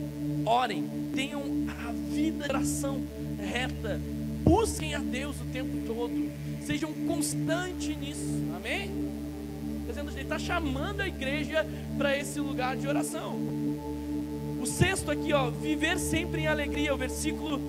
orem, 0.45 0.89
tenham 1.15 1.43
a 1.69 1.93
vida 1.93 2.45
de 2.45 2.51
oração 2.51 3.03
reta, 3.39 4.01
busquem 4.43 4.95
a 4.95 4.99
Deus 4.99 5.37
o 5.41 5.45
tempo 5.53 5.87
todo, 5.87 6.31
sejam 6.63 6.93
constantes 7.07 7.97
nisso, 7.97 8.43
amém? 8.57 9.04
Dizendo, 9.95 10.19
está 10.19 10.39
chamando 10.39 11.01
a 11.01 11.07
igreja 11.07 11.67
para 11.97 12.17
esse 12.19 12.41
lugar 12.41 12.77
de 12.77 12.89
oração. 12.89 13.39
O 14.61 14.67
sexto 14.67 15.11
aqui, 15.11 15.33
ó, 15.33 15.51
viver 15.51 15.99
sempre 15.99 16.43
em 16.43 16.47
alegria, 16.47 16.93
o 16.93 16.97
versículo 16.97 17.61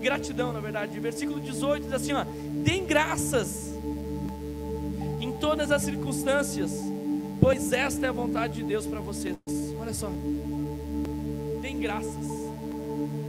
gratidão, 0.00 0.52
na 0.52 0.60
verdade, 0.60 0.98
versículo 1.00 1.40
18 1.40 1.84
diz 1.84 1.92
assim, 1.92 2.12
ó, 2.12 2.24
deem 2.62 2.84
graças 2.84 3.72
em 5.20 5.32
todas 5.32 5.70
as 5.70 5.82
circunstâncias, 5.82 6.72
pois 7.40 7.72
esta 7.72 8.06
é 8.06 8.08
a 8.10 8.12
vontade 8.12 8.54
de 8.54 8.64
Deus 8.64 8.86
para 8.86 9.00
vocês. 9.00 9.36
Olha 9.80 9.94
só, 9.94 10.10
deem 11.62 11.78
graças, 11.78 12.26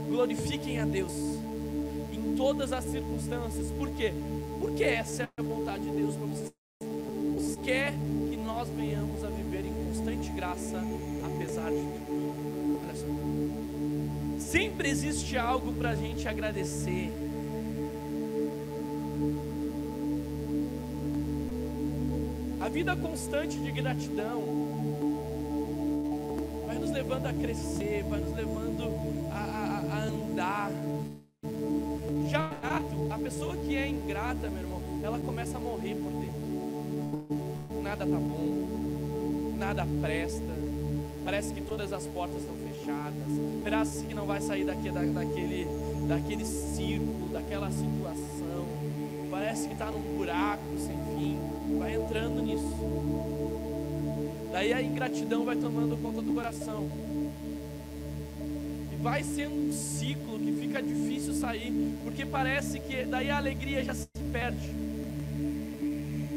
glorifiquem 0.08 0.80
a 0.80 0.84
Deus 0.84 1.12
em 2.12 2.36
todas 2.36 2.72
as 2.72 2.84
circunstâncias, 2.84 3.70
por 3.78 3.88
quê? 3.90 4.12
Porque 4.60 4.84
essa 4.84 5.22
é 5.22 5.28
a 5.38 5.42
vontade 5.42 5.84
de 5.84 5.90
Deus 5.90 6.14
para 6.14 6.26
vocês. 6.26 6.65
Quer 7.66 7.92
nós 8.36 8.68
venhamos 8.68 9.24
a 9.24 9.26
viver 9.26 9.66
em 9.66 9.74
constante 9.86 10.30
graça, 10.30 10.80
apesar 11.24 11.68
de 11.68 11.82
tudo. 12.06 12.80
Olha 12.80 12.94
só. 12.94 13.06
Sempre 14.38 14.88
existe 14.88 15.36
algo 15.36 15.72
para 15.72 15.90
a 15.90 15.94
gente 15.96 16.28
agradecer. 16.28 17.10
A 22.60 22.68
vida 22.68 22.94
constante 22.94 23.58
de 23.58 23.72
gratidão 23.72 24.42
vai 26.68 26.78
nos 26.78 26.92
levando 26.92 27.26
a 27.26 27.32
crescer, 27.32 28.04
vai 28.08 28.20
nos 28.20 28.32
levando 28.32 28.84
a, 29.32 29.34
a, 29.34 29.96
a 29.96 30.04
andar 30.04 30.70
pessoa 33.26 33.56
que 33.56 33.74
é 33.74 33.88
ingrata, 33.88 34.48
meu 34.48 34.60
irmão, 34.60 34.80
ela 35.02 35.18
começa 35.18 35.56
a 35.56 35.60
morrer 35.60 35.96
por 35.96 36.12
dentro. 36.12 36.45
Nada 37.82 38.06
tá 38.06 38.16
bom, 38.16 39.56
nada 39.58 39.86
presta. 40.00 40.54
Parece 41.24 41.52
que 41.52 41.60
todas 41.60 41.92
as 41.92 42.06
portas 42.06 42.40
estão 42.40 42.54
fechadas. 42.54 43.14
Parece 43.64 44.06
que 44.06 44.14
não 44.14 44.26
vai 44.26 44.40
sair 44.40 44.64
daqui, 44.64 44.90
da, 44.90 45.02
daquele, 45.02 45.66
daquele 46.06 46.44
círculo, 46.44 47.28
daquela 47.32 47.68
situação. 47.70 48.66
Parece 49.28 49.66
que 49.66 49.72
está 49.72 49.90
num 49.90 50.16
buraco 50.16 50.62
sem 50.78 50.96
fim. 51.16 51.38
Vai 51.78 51.96
entrando 51.96 52.40
nisso. 52.42 52.76
Daí 54.52 54.72
a 54.72 54.80
ingratidão 54.80 55.44
vai 55.44 55.56
tomando 55.56 56.00
conta 56.00 56.22
do 56.22 56.32
coração. 56.32 56.88
E 58.92 59.02
vai 59.02 59.24
sendo 59.24 59.68
um 59.68 59.72
ciclo 59.72 60.38
que 60.38 60.52
fica 60.52 60.80
difícil 60.80 61.34
sair, 61.34 61.72
porque 62.04 62.24
parece 62.24 62.78
que 62.78 63.04
daí 63.04 63.30
a 63.30 63.36
alegria 63.36 63.82
já 63.82 63.94
se 63.94 64.06
perde. 64.32 64.85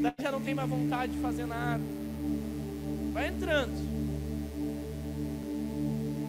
Daí 0.02 0.14
já 0.22 0.32
não 0.32 0.42
tem 0.42 0.56
mais 0.56 0.70
vontade 0.70 1.12
de 1.12 1.20
fazer 1.20 1.46
nada. 1.46 1.84
Vai 3.12 3.28
entrando. 3.28 3.74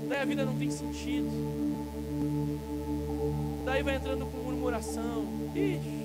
Daí 0.09 0.21
a 0.21 0.25
vida 0.25 0.45
não 0.45 0.57
tem 0.57 0.71
sentido. 0.71 1.29
Daí 3.65 3.83
vai 3.83 3.97
entrando 3.97 4.27
com 4.27 4.39
murmuração. 4.39 5.25
Ixi. 5.55 6.01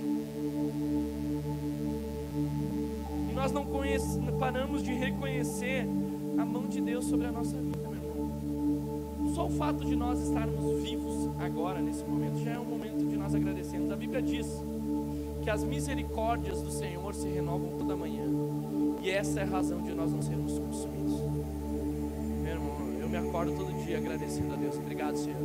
E 3.29 3.33
nós 3.33 3.51
não 3.51 3.65
conhece, 3.65 4.19
paramos 4.39 4.83
de 4.83 4.93
reconhecer 4.93 5.87
a 6.37 6.45
mão 6.45 6.67
de 6.67 6.79
Deus 6.81 7.05
sobre 7.05 7.25
a 7.25 7.31
nossa 7.31 7.57
vida, 7.57 7.79
meu 7.79 7.95
irmão. 7.95 9.33
Só 9.33 9.47
o 9.47 9.49
fato 9.49 9.83
de 9.83 9.95
nós 9.95 10.21
estarmos 10.21 10.83
vivos 10.83 11.29
agora, 11.39 11.81
nesse 11.81 12.03
momento, 12.03 12.43
já 12.43 12.51
é 12.51 12.59
um 12.59 12.65
momento 12.65 13.03
de 13.05 13.17
nós 13.17 13.33
agradecermos. 13.33 13.89
A 13.91 13.95
Bíblia 13.95 14.21
diz 14.21 14.45
que 15.45 15.49
as 15.51 15.63
misericórdias 15.63 16.59
do 16.59 16.71
Senhor 16.71 17.13
se 17.13 17.27
renovam 17.27 17.77
toda 17.77 17.95
manhã. 17.95 18.25
E 18.99 19.11
essa 19.11 19.41
é 19.41 19.43
a 19.43 19.45
razão 19.45 19.79
de 19.79 19.93
nós 19.93 20.11
não 20.11 20.19
sermos 20.19 20.57
consumidos. 20.57 21.19
Meu 22.41 22.51
irmão, 22.51 22.75
eu 22.99 23.07
me 23.07 23.15
acordo 23.15 23.55
todo 23.55 23.71
dia 23.85 23.99
agradecendo 23.99 24.55
a 24.55 24.57
Deus. 24.57 24.75
Obrigado, 24.75 25.15
Senhor, 25.15 25.37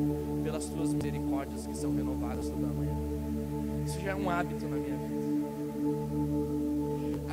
pelas 0.43 0.65
tuas 0.65 0.95
misericórdias 0.95 1.67
que 1.67 1.77
são 1.77 1.95
renovadas 1.95 2.49
toda 2.49 2.67
manhã. 2.69 2.97
Isso 3.85 4.01
já 4.01 4.13
é 4.13 4.15
um 4.15 4.31
hábito 4.31 4.67
na 4.67 4.77
minha 4.77 4.97
vida. 4.97 5.21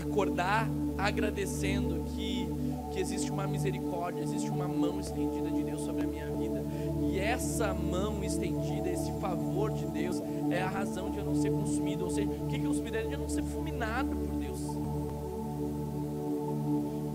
Acordar 0.02 0.70
agradecendo 0.98 2.04
que, 2.04 2.50
que 2.92 3.00
existe 3.00 3.32
uma 3.32 3.48
misericórdia, 3.48 4.24
existe 4.24 4.50
uma 4.50 4.68
mão 4.68 5.00
estendida 5.00 5.50
de 5.50 5.64
Deus 5.64 5.84
sobre 5.84 6.04
a 6.04 6.08
minha 6.08 6.30
vida. 6.32 6.66
E 7.10 7.18
essa 7.18 7.74
mão 7.74 8.22
estendida, 8.26 8.90
esse 8.90 9.12
favor 9.22 9.72
de 9.72 9.86
Deus, 9.86 10.22
é 10.58 10.64
a 10.64 10.70
razão 10.70 11.10
de 11.10 11.18
eu 11.18 11.26
não 11.26 11.36
ser 11.36 11.52
consumido. 11.52 12.04
Ou 12.06 12.10
seja, 12.10 12.28
o 12.28 12.48
que, 12.48 12.60
que 12.60 12.66
eu 12.66 12.72
considero 12.72 13.08
de 13.08 13.14
eu 13.14 13.20
não 13.20 13.30
ser 13.30 13.44
fulminado 13.44 14.16
por 14.16 14.36
Deus? 14.36 14.60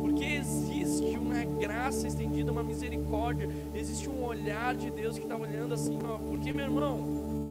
Porque 0.00 0.24
existe 0.24 1.16
uma 1.18 1.44
graça 1.44 2.06
estendida, 2.06 2.52
uma 2.52 2.62
misericórdia, 2.62 3.48
existe 3.74 4.08
um 4.08 4.24
olhar 4.24 4.74
de 4.74 4.90
Deus 4.90 5.16
que 5.16 5.24
está 5.24 5.36
olhando 5.36 5.74
assim, 5.74 5.98
ó. 6.04 6.18
Porque, 6.18 6.52
meu 6.52 6.66
irmão, 6.66 7.41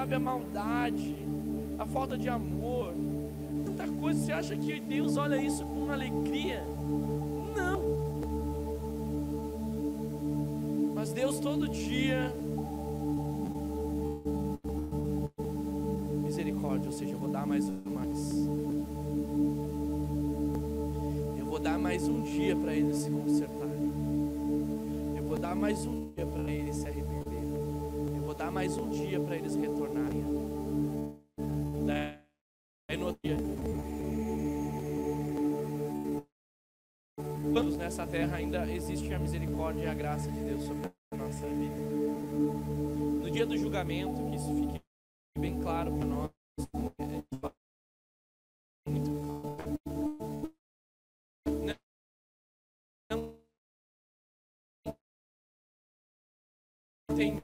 sabe, 0.00 0.14
a 0.14 0.18
maldade, 0.18 1.14
a 1.78 1.84
falta 1.84 2.16
de 2.16 2.26
amor, 2.26 2.94
tanta 3.66 3.86
coisa. 3.86 4.18
Você 4.18 4.32
acha 4.32 4.56
que 4.56 4.80
Deus 4.80 5.18
olha 5.18 5.36
isso 5.36 5.62
com 5.62 5.90
alegria? 5.90 6.64
Não. 7.54 7.82
Mas 10.94 11.12
Deus 11.12 11.38
todo 11.38 11.68
dia 11.68 12.32
misericórdia, 16.24 16.86
ou 16.86 16.92
seja, 16.92 17.12
eu 17.12 17.18
vou 17.18 17.28
dar 17.28 17.46
mais 17.46 17.68
um 17.68 17.78
mais. 17.84 18.48
Eu 21.38 21.44
vou 21.44 21.58
dar 21.58 21.78
mais 21.78 22.08
um 22.08 22.22
dia 22.22 22.56
para 22.56 22.74
eles 22.74 22.96
se 22.96 23.10
consertarem. 23.10 23.92
Eu 25.14 25.24
vou 25.24 25.38
dar 25.38 25.54
mais 25.54 25.84
um 25.84 26.08
dia 26.16 26.24
para 26.24 26.50
eles 26.50 26.76
se 26.76 26.88
arrependerem. 26.88 27.29
Mais 28.52 28.76
um 28.76 28.90
dia 28.90 29.20
para 29.20 29.36
eles 29.36 29.54
retornarem. 29.54 30.24
Daí 31.86 32.96
no 32.96 33.06
outro 33.06 33.20
dia. 33.22 33.36
Quando 37.52 37.76
nessa 37.76 38.06
terra 38.06 38.36
ainda 38.36 38.70
existe 38.70 39.14
a 39.14 39.18
misericórdia 39.18 39.84
e 39.84 39.86
a 39.86 39.94
graça 39.94 40.30
de 40.30 40.40
Deus 40.40 40.64
sobre 40.64 40.90
a 41.12 41.16
nossa 41.16 41.46
vida. 41.46 41.76
No 43.22 43.30
dia 43.30 43.46
do 43.46 43.56
julgamento, 43.56 44.28
que 44.28 44.36
isso 44.36 44.54
fique 44.54 44.80
bem 45.38 45.60
claro 45.60 45.96
para 45.96 46.06
nós. 46.06 46.30
Tem 57.16 57.42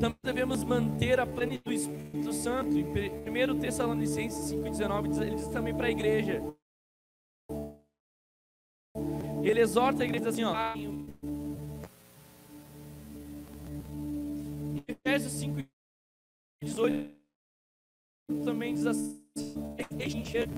Também 0.00 0.18
devemos 0.22 0.62
manter 0.64 1.18
a 1.18 1.26
plenitude 1.26 1.62
do 1.64 1.72
Espírito 1.72 2.32
Santo. 2.32 2.76
Em 2.76 2.84
1 2.84 3.58
Tessalonicenses 3.60 4.52
5,19 4.52 5.22
ele 5.22 5.36
diz 5.36 5.48
também 5.48 5.74
para 5.74 5.86
a 5.86 5.90
igreja. 5.90 6.42
Ele 9.42 9.60
exorta 9.60 10.02
a 10.02 10.06
igreja 10.06 10.28
assim, 10.28 10.44
ó. 10.44 10.54
Em 10.74 11.14
Efésios 14.88 15.32
5,18 16.62 17.10
também 18.44 18.74
diz 18.74 18.86
assim, 18.86 19.22
encher 20.00 20.48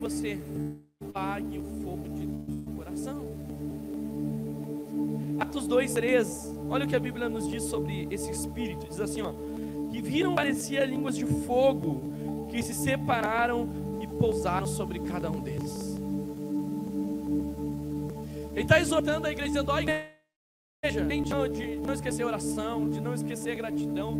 você 0.00 0.38
pague 1.12 1.58
o 1.58 1.64
fogo 1.82 2.08
de 2.08 2.26
coração. 2.76 3.26
Atos 5.38 5.66
2, 5.66 5.92
3. 5.94 6.54
Olha 6.68 6.84
o 6.84 6.88
que 6.88 6.96
a 6.96 7.00
Bíblia 7.00 7.28
nos 7.28 7.48
diz 7.48 7.62
sobre 7.64 8.08
esse 8.10 8.30
espírito. 8.30 8.86
Diz 8.88 9.00
assim, 9.00 9.22
ó. 9.22 9.32
Que 9.90 10.02
viram 10.02 10.34
parecia 10.34 10.84
línguas 10.84 11.16
de 11.16 11.24
fogo 11.24 12.46
que 12.48 12.62
se 12.62 12.74
separaram 12.74 13.68
e 14.00 14.06
pousaram 14.06 14.66
sobre 14.66 14.98
cada 15.00 15.30
um 15.30 15.40
deles. 15.40 15.96
Ele 18.52 18.62
está 18.62 18.80
exortando 18.80 19.26
a 19.26 19.30
igreja 19.30 19.48
dizendo, 19.48 19.70
ó 19.70 19.80
igreja, 19.80 20.08
de 21.52 21.76
não 21.76 21.94
esquecer 21.94 22.22
a 22.22 22.26
oração, 22.26 22.88
de 22.88 23.00
não 23.00 23.14
esquecer 23.14 23.52
a 23.52 23.54
gratidão. 23.54 24.18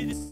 Be 0.00 0.29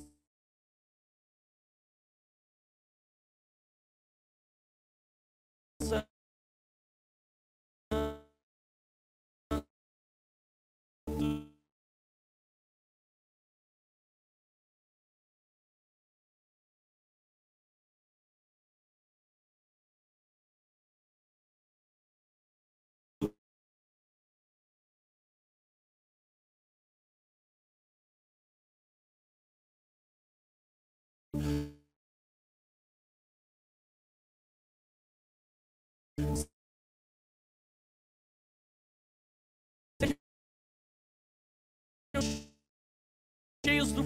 cheios 43.64 43.92
do 43.92 44.02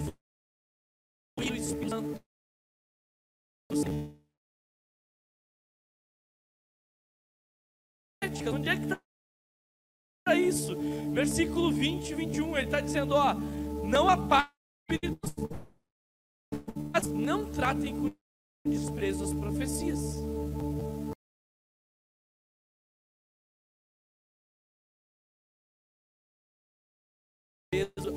Espírito 1.39 1.89
Santo. 1.89 2.23
Onde 8.53 8.69
é 8.69 8.75
que 8.75 8.83
está 8.83 10.35
isso? 10.35 10.75
Versículo 11.13 11.71
20 11.71 12.09
e 12.09 12.15
21, 12.15 12.57
ele 12.57 12.65
está 12.65 12.79
dizendo: 12.81 13.15
ó, 13.15 13.33
não 13.33 14.09
apague 14.09 14.51
mas 17.03 17.07
não 17.11 17.51
tratem 17.51 17.93
com 17.99 18.15
desprezo 18.65 19.23
as 19.23 19.33
profecias. 19.33 19.99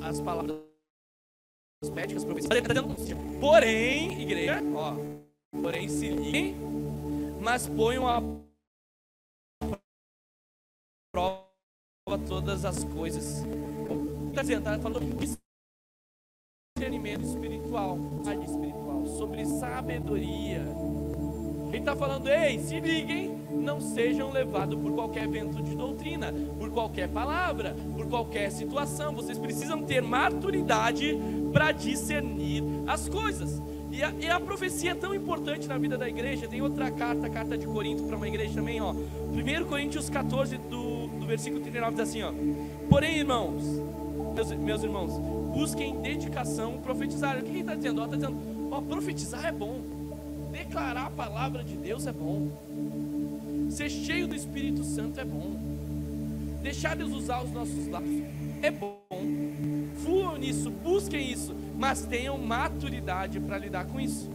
As 0.03 0.21
palavras 0.21 0.61
médicas, 1.91 2.23
profecias. 2.23 2.49
Porém, 3.41 4.21
igreja, 4.21 4.61
ó, 4.75 4.93
porém 5.51 5.89
se 5.89 6.09
liguem, 6.09 6.55
mas 7.41 7.67
ponham 7.67 8.07
a 8.07 8.21
prova 11.11 11.47
todas 12.27 12.63
as 12.63 12.83
coisas. 12.83 13.43
Está 14.29 14.41
dizendo, 14.43 14.59
está 14.59 14.79
falando 14.79 15.46
discernimento 16.77 17.25
espiritual, 17.25 17.97
espiritual, 18.43 19.05
sobre 19.07 19.45
sabedoria. 19.45 20.61
Ele 21.69 21.79
está 21.79 21.95
falando, 21.95 22.29
ei, 22.29 22.59
se 22.59 22.79
liguem, 22.79 23.35
não 23.51 23.81
sejam 23.81 24.31
levados 24.31 24.79
por 24.79 24.93
qualquer 24.93 25.27
vento 25.27 25.61
de 25.61 25.75
doutrina, 25.75 26.31
por 26.57 26.69
qualquer 26.69 27.09
palavra, 27.09 27.75
por 27.95 28.07
qualquer 28.07 28.51
situação. 28.51 29.13
Vocês 29.13 29.39
precisam 29.39 29.83
ter 29.83 30.01
maturidade 30.01 31.17
para 31.51 31.71
discernir 31.71 32.63
as 32.85 33.09
coisas. 33.09 33.61
E 33.91 34.03
a, 34.03 34.13
e 34.19 34.29
a, 34.29 34.39
profecia 34.39 34.91
é 34.91 34.95
tão 34.95 35.15
importante 35.15 35.67
na 35.67 35.77
vida 35.77 35.97
da 35.97 36.07
igreja. 36.07 36.47
Tem 36.47 36.61
outra 36.61 36.91
carta, 36.91 37.27
carta 37.29 37.57
de 37.57 37.65
Corinto, 37.65 38.03
para 38.03 38.15
uma 38.15 38.27
igreja 38.27 38.53
também, 38.53 38.79
ó. 38.79 38.91
1 38.91 39.65
Coríntios 39.65 40.09
14, 40.09 40.57
do, 40.57 41.07
do 41.07 41.25
versículo 41.25 41.61
39, 41.61 41.95
diz 41.95 42.09
assim, 42.09 42.21
ó. 42.21 42.31
Porém, 42.87 43.17
irmãos, 43.17 43.63
meus, 44.35 44.51
meus 44.53 44.83
irmãos, 44.83 45.19
busquem 45.57 45.99
dedicação, 46.01 46.77
profetizar. 46.77 47.35
O 47.39 47.41
que 47.41 47.49
ele 47.49 47.59
está 47.61 47.73
dizendo? 47.73 48.03
Está 48.03 48.15
dizendo, 48.15 48.37
ó, 48.69 48.79
profetizar 48.79 49.43
é 49.43 49.51
bom, 49.51 49.81
declarar 50.51 51.07
a 51.07 51.09
palavra 51.09 51.63
de 51.63 51.75
Deus 51.75 52.05
é 52.05 52.11
bom, 52.11 52.51
ser 53.71 53.89
cheio 53.89 54.27
do 54.27 54.35
Espírito 54.35 54.83
Santo 54.83 55.19
é 55.19 55.25
bom, 55.25 55.57
deixar 56.61 56.95
Deus 56.95 57.11
usar 57.11 57.43
os 57.43 57.51
nossos 57.51 57.87
lábios 57.87 58.23
é 58.61 58.69
bom. 58.69 58.97
Fluam 60.03 60.37
nisso, 60.37 60.69
busquem 60.69 61.31
isso, 61.31 61.55
mas 61.75 62.03
tenham 62.03 62.37
maturidade 62.37 63.39
para 63.39 63.57
lidar 63.57 63.85
com 63.87 63.99
isso. 63.99 64.29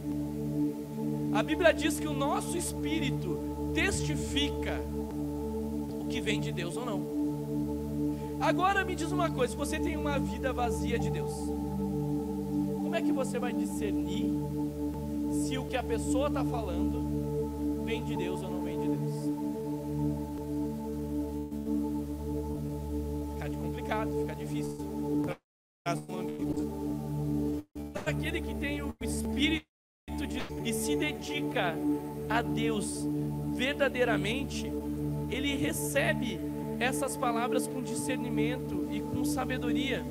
A 1.33 1.41
Bíblia 1.41 1.73
diz 1.73 2.01
que 2.01 2.07
o 2.07 2.13
nosso 2.13 2.57
espírito 2.57 3.71
testifica 3.73 4.77
o 6.01 6.05
que 6.09 6.19
vem 6.19 6.41
de 6.41 6.51
Deus 6.51 6.75
ou 6.75 6.85
não. 6.85 7.22
Agora 8.43 8.83
me 8.83 8.93
diz 8.93 9.09
uma 9.09 9.31
coisa: 9.31 9.53
se 9.53 9.57
você 9.57 9.79
tem 9.79 9.95
uma 9.95 10.19
vida 10.19 10.51
vazia 10.51 10.99
de 10.99 11.09
Deus, 11.09 11.31
como 11.31 12.93
é 12.93 13.01
que 13.01 13.13
você 13.13 13.39
vai 13.39 13.53
discernir 13.53 14.33
se 15.31 15.57
o 15.57 15.65
que 15.65 15.77
a 15.77 15.83
pessoa 15.83 16.27
está 16.27 16.43
falando 16.43 17.83
vem 17.85 18.03
de 18.03 18.17
Deus 18.17 18.43
ou 18.43 18.51
não 18.51 18.61
vem 18.61 18.77
de 18.81 18.87
Deus? 18.89 19.13
Fica 23.33 23.49
complicado, 23.49 24.11
fica 24.11 24.35
difícil. 24.35 24.77
Aquele 28.05 28.41
que 28.41 28.55
tem 28.55 28.81
o 28.81 28.93
Espírito 29.01 29.65
de, 30.27 30.41
e 30.65 30.73
se 30.73 30.97
dedica 30.97 31.75
a 32.29 32.41
Deus 32.41 33.07
verdadeiramente, 33.53 34.69
ele 35.31 35.55
recebe 35.55 36.52
essas 36.83 37.15
palavras 37.15 37.65
com 37.65 37.81
discernimento 37.81 38.87
e 38.91 38.99
com 38.99 39.23
sabedoria. 39.23 40.03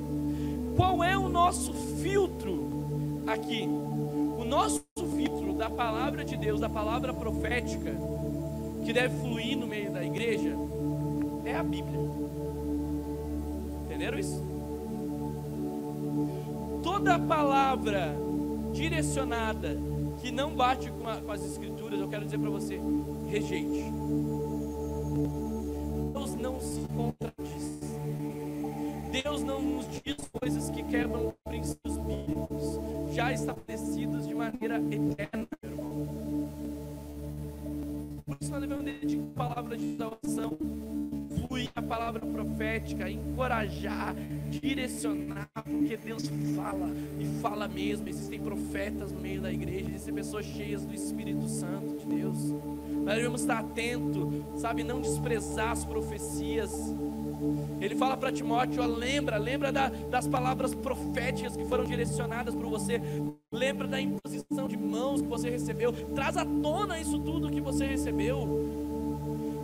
Qual 0.75 1.03
é 1.03 1.15
o 1.15 1.29
nosso 1.29 1.71
filtro 2.01 3.23
aqui? 3.27 3.63
O 3.63 4.43
nosso 4.43 4.83
filtro 5.15 5.53
da 5.53 5.69
palavra 5.69 6.25
de 6.25 6.35
Deus, 6.35 6.59
da 6.59 6.67
palavra 6.67 7.13
profética, 7.13 7.95
que 8.83 8.91
deve 8.91 9.15
fluir 9.19 9.55
no 9.55 9.67
meio 9.67 9.91
da 9.91 10.03
igreja, 10.03 10.55
é 11.45 11.55
a 11.55 11.63
Bíblia. 11.63 11.99
Entenderam 13.85 14.17
isso? 14.17 14.43
Toda 16.81 17.19
palavra 17.19 18.15
direcionada 18.73 19.77
que 20.21 20.31
não 20.31 20.55
bate 20.55 20.89
com, 20.91 21.07
a, 21.07 21.17
com 21.17 21.31
as 21.31 21.45
escrituras, 21.45 21.99
eu 21.99 22.07
quero 22.07 22.25
dizer 22.25 22.39
para 22.39 22.49
você, 22.49 22.79
rejeite 23.29 23.83
não 29.43 29.61
nos 29.61 29.85
diz 30.03 30.15
coisas 30.39 30.69
que 30.69 30.83
quebram 30.83 31.33
princípios 31.43 31.97
bíblicos, 31.97 32.79
já 33.13 33.31
estabelecidos 33.31 34.27
de 34.27 34.33
maneira 34.33 34.77
eterna, 34.77 35.47
irmão. 35.61 36.07
Por 38.25 38.37
isso 38.39 38.51
nós 38.51 38.61
devemos 38.61 38.85
dedicar 38.85 39.23
a 39.23 39.47
palavra 39.47 39.77
de 39.77 39.97
salvação, 39.97 40.57
fluir 41.47 41.69
a 41.75 41.81
palavra 41.81 42.25
profética, 42.25 43.09
encorajar, 43.09 44.15
direcionar, 44.49 45.49
porque 45.53 45.97
Deus 45.97 46.23
fala 46.55 46.89
e 47.19 47.41
fala 47.41 47.67
mesmo. 47.67 48.07
Existem 48.07 48.39
profetas 48.39 49.11
no 49.11 49.19
meio 49.19 49.41
da 49.41 49.51
igreja, 49.51 49.89
existem 49.89 50.13
pessoas 50.13 50.45
cheias 50.45 50.85
do 50.85 50.93
Espírito 50.93 51.47
Santo 51.47 51.97
de 51.97 52.05
Deus. 52.05 52.37
Nós 53.03 53.15
devemos 53.15 53.41
estar 53.41 53.59
atentos, 53.59 54.33
sabe, 54.55 54.83
não 54.83 55.01
desprezar 55.01 55.71
as 55.71 55.83
profecias. 55.83 56.71
Ele 57.79 57.95
fala 57.95 58.15
para 58.15 58.31
Timóteo: 58.31 58.85
lembra, 58.85 59.37
lembra 59.37 59.71
da, 59.71 59.89
das 59.89 60.27
palavras 60.27 60.73
proféticas 60.73 61.55
que 61.55 61.65
foram 61.65 61.83
direcionadas 61.83 62.55
para 62.55 62.67
você. 62.67 63.01
Lembra 63.51 63.87
da 63.87 63.99
imposição 63.99 64.67
de 64.67 64.77
mãos 64.77 65.21
que 65.21 65.27
você 65.27 65.49
recebeu. 65.49 65.91
Traz 66.13 66.37
à 66.37 66.45
tona 66.45 66.99
isso 66.99 67.19
tudo 67.19 67.51
que 67.51 67.61
você 67.61 67.85
recebeu. 67.85 68.47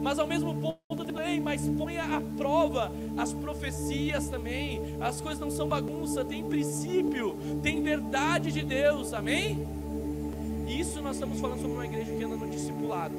Mas 0.01 0.17
ao 0.17 0.25
mesmo 0.25 0.55
ponto, 0.55 1.03
também, 1.05 1.41
mas 1.41 1.67
ponha 1.77 2.03
à 2.03 2.21
prova 2.37 2.91
as 3.17 3.33
profecias 3.33 4.29
também. 4.29 4.81
As 5.01 5.19
coisas 5.19 5.39
não 5.39 5.51
são 5.51 5.67
bagunça, 5.67 6.23
tem 6.23 6.43
princípio, 6.43 7.35
tem 7.61 7.83
verdade 7.83 8.51
de 8.51 8.63
Deus, 8.63 9.13
amém? 9.13 9.67
Isso 10.67 11.01
nós 11.01 11.15
estamos 11.15 11.39
falando 11.39 11.59
sobre 11.61 11.73
uma 11.73 11.85
igreja 11.85 12.13
que 12.13 12.23
anda 12.23 12.35
no 12.37 12.49
discipulado 12.49 13.15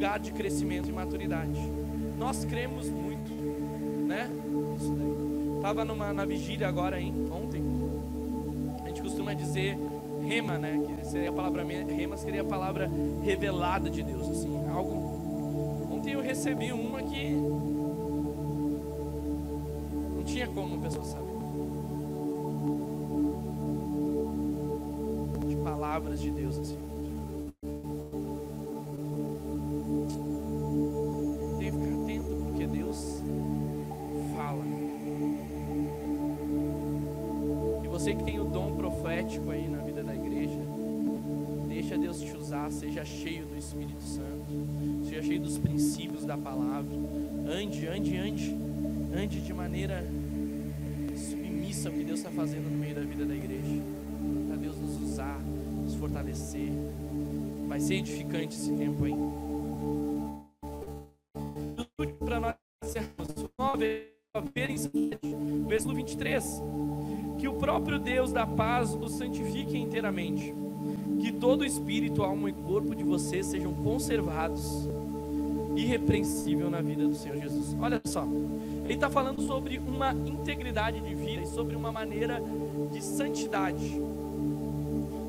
lugar 0.00 0.18
de 0.18 0.32
crescimento 0.32 0.88
e 0.88 0.92
maturidade. 0.92 1.60
Nós 2.20 2.44
cremos 2.44 2.86
muito, 2.90 3.32
né? 4.06 4.30
Estava 5.56 5.86
numa 5.86 6.12
na 6.12 6.26
vigília 6.26 6.68
agora, 6.68 7.00
hein? 7.00 7.14
Ontem. 7.32 7.62
A 8.84 8.88
gente 8.88 9.00
costuma 9.00 9.32
dizer 9.32 9.78
rema, 10.22 10.58
né? 10.58 10.84
Que 10.86 11.06
seria 11.06 11.30
a 11.30 11.32
palavra 11.32 11.64
rema 11.64 12.18
seria 12.18 12.42
a 12.42 12.44
palavra 12.44 12.90
revelada 13.22 13.88
de 13.88 14.02
Deus, 14.02 14.28
assim, 14.28 14.54
algo. 14.68 15.88
Ontem 15.90 16.12
eu 16.12 16.20
recebi 16.20 16.74
uma 16.74 17.02
que 17.02 17.30
não 20.14 20.22
tinha 20.22 20.46
como 20.46 20.76
a 20.76 20.78
pessoa 20.78 21.06
saber. 21.06 21.24
De 25.48 25.56
palavras 25.56 26.20
de 26.20 26.30
Deus 26.30 26.58
assim. 26.58 26.89
Palavra. 46.80 46.96
Ande, 47.52 47.86
ande, 47.86 48.16
ande, 48.16 48.56
ande 49.14 49.40
de 49.40 49.52
maneira 49.52 50.04
submissa 51.16 51.88
ao 51.88 51.94
que 51.94 52.04
Deus 52.04 52.20
está 52.20 52.30
fazendo 52.30 52.70
no 52.70 52.78
meio 52.78 52.94
da 52.94 53.02
vida 53.02 53.24
da 53.24 53.34
igreja. 53.34 53.82
Para 54.48 54.56
Deus 54.56 54.76
nos 54.76 55.00
usar, 55.02 55.40
nos 55.82 55.94
fortalecer. 55.94 56.70
Vai 57.68 57.80
ser 57.80 57.96
edificante 57.96 58.56
esse 58.56 58.72
tempo 58.72 59.04
aí. 59.04 59.14
Para 62.18 62.40
nós 62.40 62.54
ver 64.54 64.70
em 64.70 65.66
versículo 65.66 65.96
23. 65.96 66.62
Que 67.38 67.48
o 67.48 67.54
próprio 67.54 67.98
Deus 67.98 68.32
da 68.32 68.46
paz 68.46 68.94
os 68.94 69.12
santifique 69.12 69.76
inteiramente. 69.76 70.54
Que 71.20 71.32
todo 71.32 71.64
espírito, 71.64 72.22
alma 72.22 72.48
e 72.48 72.52
corpo 72.52 72.94
de 72.94 73.04
vocês 73.04 73.46
sejam 73.46 73.74
conservados 73.74 74.88
irrepreensível 75.76 76.70
na 76.70 76.80
vida 76.80 77.06
do 77.06 77.14
Senhor 77.14 77.38
Jesus. 77.38 77.76
Olha 77.80 78.00
só, 78.04 78.26
ele 78.84 78.94
está 78.94 79.08
falando 79.08 79.42
sobre 79.42 79.78
uma 79.78 80.12
integridade 80.12 81.00
de 81.00 81.14
vida 81.14 81.42
e 81.42 81.46
sobre 81.46 81.76
uma 81.76 81.92
maneira 81.92 82.42
de 82.92 83.02
santidade. 83.02 84.00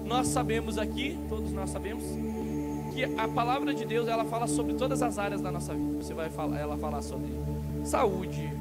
Nós 0.06 0.28
sabemos 0.28 0.78
aqui, 0.78 1.18
todos 1.30 1.54
nós 1.54 1.70
sabemos, 1.70 2.04
que 2.94 3.04
a 3.04 3.28
palavra 3.28 3.74
de 3.74 3.86
Deus 3.86 4.08
ela 4.08 4.26
fala 4.26 4.48
sobre 4.48 4.74
todas 4.74 5.02
as 5.02 5.18
áreas 5.18 5.42
da 5.42 5.52
nossa 5.52 5.74
vida. 5.74 6.04
Você 6.04 6.14
vai 6.14 6.30
falar, 6.30 6.60
ela 6.60 6.78
falar 6.78 7.02
sobre 7.02 7.30
saúde, 7.86 8.52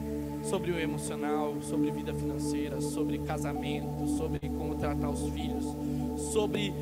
sobre 0.44 0.70
o 0.70 0.78
emocional, 0.78 1.56
sobre 1.62 1.90
vida 1.90 2.14
financeira, 2.14 2.80
sobre 2.80 3.18
casamento, 3.18 4.06
sobre 4.06 4.38
como 4.48 4.76
tratar 4.76 5.10
os 5.10 5.28
filhos, 5.30 5.64
sobre 6.32 6.72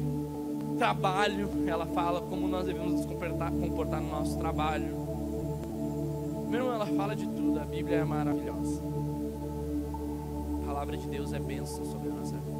trabalho. 0.78 1.50
Ela 1.66 1.84
fala 1.86 2.22
como 2.22 2.48
nós 2.48 2.64
devemos 2.64 2.92
nos 2.92 3.04
comportar, 3.04 3.50
comportar 3.52 4.00
no 4.00 4.08
nosso 4.08 4.38
trabalho. 4.38 4.96
Meu 6.48 6.60
irmão, 6.60 6.74
ela 6.74 6.86
fala 6.86 7.14
de 7.14 7.26
tudo. 7.26 7.60
A 7.60 7.64
Bíblia 7.64 7.98
é 7.98 8.04
maravilhosa. 8.04 8.80
A 10.62 10.66
palavra 10.66 10.96
de 10.96 11.06
Deus 11.08 11.32
é 11.32 11.38
bênção 11.38 11.84
sobre 11.84 12.08
a 12.08 12.12
nossa 12.12 12.36
vida. 12.36 12.58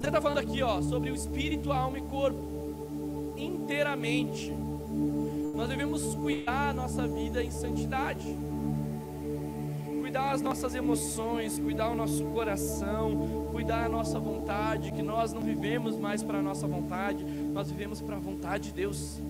Você 0.00 0.06
está 0.08 0.20
falando 0.20 0.38
aqui, 0.38 0.62
ó, 0.62 0.82
sobre 0.82 1.10
o 1.10 1.14
espírito, 1.14 1.70
alma 1.72 1.98
e 1.98 2.02
corpo 2.02 3.34
inteiramente. 3.36 4.52
Nós 5.54 5.68
devemos 5.68 6.14
cuidar 6.14 6.70
a 6.70 6.72
nossa 6.72 7.06
vida 7.06 7.42
em 7.42 7.50
santidade. 7.50 8.36
Cuidar 10.00 10.32
as 10.32 10.42
nossas 10.42 10.74
emoções, 10.74 11.58
cuidar 11.58 11.90
o 11.90 11.94
nosso 11.94 12.24
coração, 12.26 13.43
cuidar 13.54 13.84
a 13.84 13.88
nossa 13.88 14.18
vontade, 14.18 14.90
que 14.90 15.00
nós 15.00 15.32
não 15.32 15.40
vivemos 15.40 15.96
mais 15.96 16.24
para 16.24 16.38
a 16.38 16.42
nossa 16.42 16.66
vontade, 16.66 17.22
nós 17.24 17.70
vivemos 17.70 18.00
para 18.00 18.16
a 18.16 18.18
vontade 18.18 18.70
de 18.70 18.72
Deus. 18.72 19.20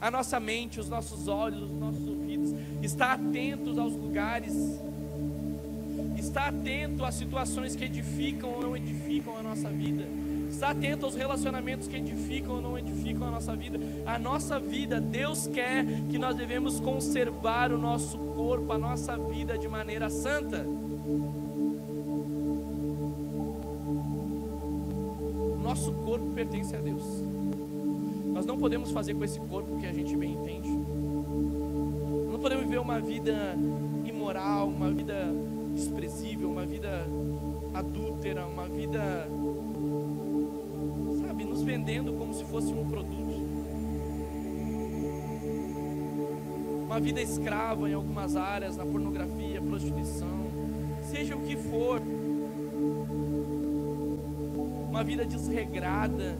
A 0.00 0.10
nossa 0.10 0.40
mente, 0.40 0.80
os 0.80 0.88
nossos 0.88 1.28
olhos, 1.28 1.64
os 1.64 1.78
nossos 1.78 2.08
ouvidos, 2.08 2.54
está 2.82 3.12
atentos 3.12 3.76
aos 3.76 3.92
lugares, 3.92 4.54
está 6.16 6.46
atento 6.46 7.04
às 7.04 7.16
situações 7.16 7.76
que 7.76 7.84
edificam 7.84 8.50
ou 8.50 8.62
não 8.62 8.74
edificam 8.74 9.36
a 9.36 9.42
nossa 9.42 9.68
vida 9.68 10.06
Está 10.50 10.70
atento 10.70 11.06
aos 11.06 11.14
relacionamentos 11.14 11.86
que 11.86 11.96
edificam 11.96 12.56
ou 12.56 12.60
não 12.60 12.76
edificam 12.76 13.28
a 13.28 13.30
nossa 13.30 13.54
vida. 13.54 13.78
A 14.04 14.18
nossa 14.18 14.58
vida, 14.58 15.00
Deus 15.00 15.46
quer 15.46 15.86
que 16.10 16.18
nós 16.18 16.36
devemos 16.36 16.80
conservar 16.80 17.72
o 17.72 17.78
nosso 17.78 18.18
corpo, 18.18 18.72
a 18.72 18.76
nossa 18.76 19.16
vida 19.16 19.56
de 19.56 19.68
maneira 19.68 20.10
santa. 20.10 20.66
Nosso 25.70 25.92
corpo 25.92 26.26
pertence 26.34 26.74
a 26.74 26.80
Deus. 26.80 27.04
Nós 28.32 28.44
não 28.44 28.58
podemos 28.58 28.90
fazer 28.90 29.14
com 29.14 29.22
esse 29.22 29.38
corpo 29.38 29.78
que 29.78 29.86
a 29.86 29.92
gente 29.92 30.16
bem 30.16 30.32
entende. 30.32 30.68
Não 30.68 32.40
podemos 32.40 32.64
viver 32.64 32.80
uma 32.80 32.98
vida 32.98 33.56
imoral, 34.04 34.66
uma 34.66 34.90
vida 34.90 35.32
desprezível, 35.72 36.50
uma 36.50 36.66
vida 36.66 37.06
adúltera, 37.72 38.46
uma 38.46 38.66
vida 38.66 39.28
vendendo 41.70 42.12
como 42.14 42.34
se 42.34 42.44
fosse 42.46 42.72
um 42.72 42.84
produto. 42.88 43.30
Uma 46.84 46.98
vida 46.98 47.22
escrava 47.22 47.88
em 47.88 47.94
algumas 47.94 48.34
áreas, 48.34 48.76
na 48.76 48.84
pornografia, 48.84 49.62
prostituição, 49.62 50.50
seja 51.08 51.36
o 51.36 51.40
que 51.42 51.54
for. 51.54 52.02
Uma 54.90 55.02
vida 55.02 55.24
desregrada, 55.24 56.36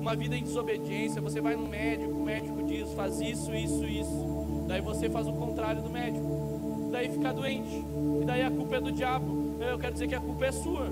uma 0.00 0.16
vida 0.16 0.34
em 0.34 0.42
desobediência. 0.42 1.20
Você 1.20 1.40
vai 1.40 1.54
no 1.54 1.68
médico, 1.68 2.10
o 2.10 2.24
médico 2.24 2.62
diz: 2.64 2.92
faz 2.94 3.20
isso, 3.20 3.54
isso, 3.54 3.84
isso. 3.84 4.64
Daí 4.66 4.80
você 4.80 5.08
faz 5.08 5.28
o 5.28 5.32
contrário 5.32 5.82
do 5.82 5.90
médico. 5.90 6.88
Daí 6.90 7.08
fica 7.10 7.32
doente. 7.32 7.84
E 8.22 8.24
daí 8.24 8.42
a 8.42 8.50
culpa 8.50 8.76
é 8.76 8.80
do 8.80 8.90
diabo. 8.90 9.56
Eu 9.60 9.78
quero 9.78 9.92
dizer 9.92 10.08
que 10.08 10.14
a 10.14 10.20
culpa 10.20 10.46
é 10.46 10.52
sua 10.52 10.90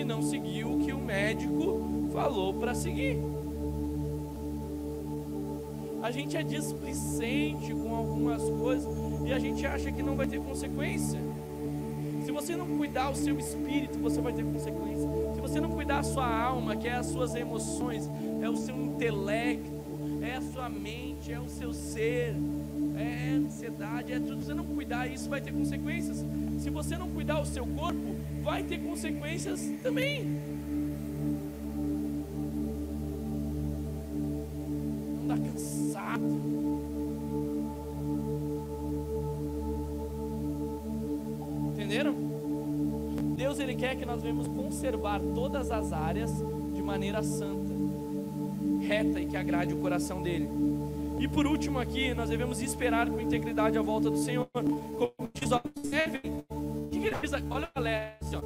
que 0.00 0.04
não 0.04 0.22
seguiu 0.22 0.72
o 0.72 0.78
que 0.78 0.92
o 0.92 0.98
médico 0.98 2.08
falou 2.10 2.54
para 2.54 2.74
seguir. 2.74 3.18
A 6.02 6.10
gente 6.10 6.36
é 6.38 6.42
displicente 6.42 7.74
com 7.74 7.94
algumas 7.94 8.42
coisas 8.42 8.88
e 9.26 9.32
a 9.32 9.38
gente 9.38 9.66
acha 9.66 9.92
que 9.92 10.02
não 10.02 10.16
vai 10.16 10.26
ter 10.26 10.40
consequência. 10.40 11.20
Você 12.50 12.56
não 12.56 12.76
cuidar 12.76 13.10
o 13.10 13.14
seu 13.14 13.38
espírito, 13.38 13.96
você 14.00 14.20
vai 14.20 14.32
ter 14.32 14.44
consequência. 14.44 15.08
Se 15.36 15.40
você 15.40 15.60
não 15.60 15.70
cuidar 15.70 16.00
a 16.00 16.02
sua 16.02 16.26
alma, 16.26 16.74
que 16.74 16.88
é 16.88 16.94
as 16.94 17.06
suas 17.06 17.36
emoções, 17.36 18.10
é 18.42 18.50
o 18.50 18.56
seu 18.56 18.74
intelecto, 18.74 19.70
é 20.20 20.34
a 20.34 20.40
sua 20.40 20.68
mente, 20.68 21.32
é 21.32 21.38
o 21.38 21.48
seu 21.48 21.72
ser, 21.72 22.34
é 22.96 23.34
ansiedade, 23.34 24.12
é 24.12 24.18
tudo. 24.18 24.40
Se 24.40 24.46
você 24.46 24.54
não 24.54 24.64
cuidar 24.64 25.06
isso, 25.06 25.30
vai 25.30 25.40
ter 25.40 25.52
consequências. 25.52 26.26
Se 26.58 26.70
você 26.70 26.98
não 26.98 27.08
cuidar 27.10 27.40
o 27.40 27.46
seu 27.46 27.64
corpo, 27.64 28.16
vai 28.42 28.64
ter 28.64 28.78
consequências 28.78 29.70
também. 29.80 30.49
Quer 43.80 43.96
que 43.96 44.04
nós 44.04 44.20
venhamos 44.20 44.46
conservar 44.46 45.20
todas 45.34 45.70
as 45.70 45.90
áreas 45.90 46.30
de 46.74 46.82
maneira 46.82 47.22
santa, 47.22 47.72
reta 48.86 49.18
e 49.18 49.26
que 49.26 49.36
agrade 49.38 49.72
o 49.72 49.78
coração 49.78 50.22
dele. 50.22 50.48
E 51.18 51.26
por 51.26 51.46
último 51.46 51.78
aqui, 51.78 52.12
nós 52.12 52.28
devemos 52.28 52.60
esperar 52.60 53.08
com 53.08 53.18
integridade 53.18 53.78
a 53.78 53.82
volta 53.82 54.10
do 54.10 54.18
Senhor. 54.18 54.46
Como 54.52 55.30
diz, 55.32 55.50
observem 55.50 56.20
que 56.90 57.06
ele 57.06 57.16
diz? 57.22 57.32
Olha 57.48 57.70
a 57.74 57.80
assim, 58.20 58.36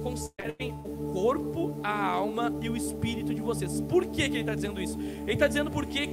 conservem 0.00 0.72
o 0.84 1.12
corpo, 1.12 1.80
a 1.82 2.06
alma 2.06 2.52
e 2.62 2.70
o 2.70 2.76
espírito 2.76 3.34
de 3.34 3.42
vocês. 3.42 3.80
Por 3.80 4.06
que, 4.06 4.28
que 4.28 4.36
ele 4.36 4.40
está 4.40 4.54
dizendo 4.54 4.80
isso? 4.80 4.96
Ele 4.98 5.32
está 5.32 5.48
dizendo 5.48 5.70
porque 5.72 6.08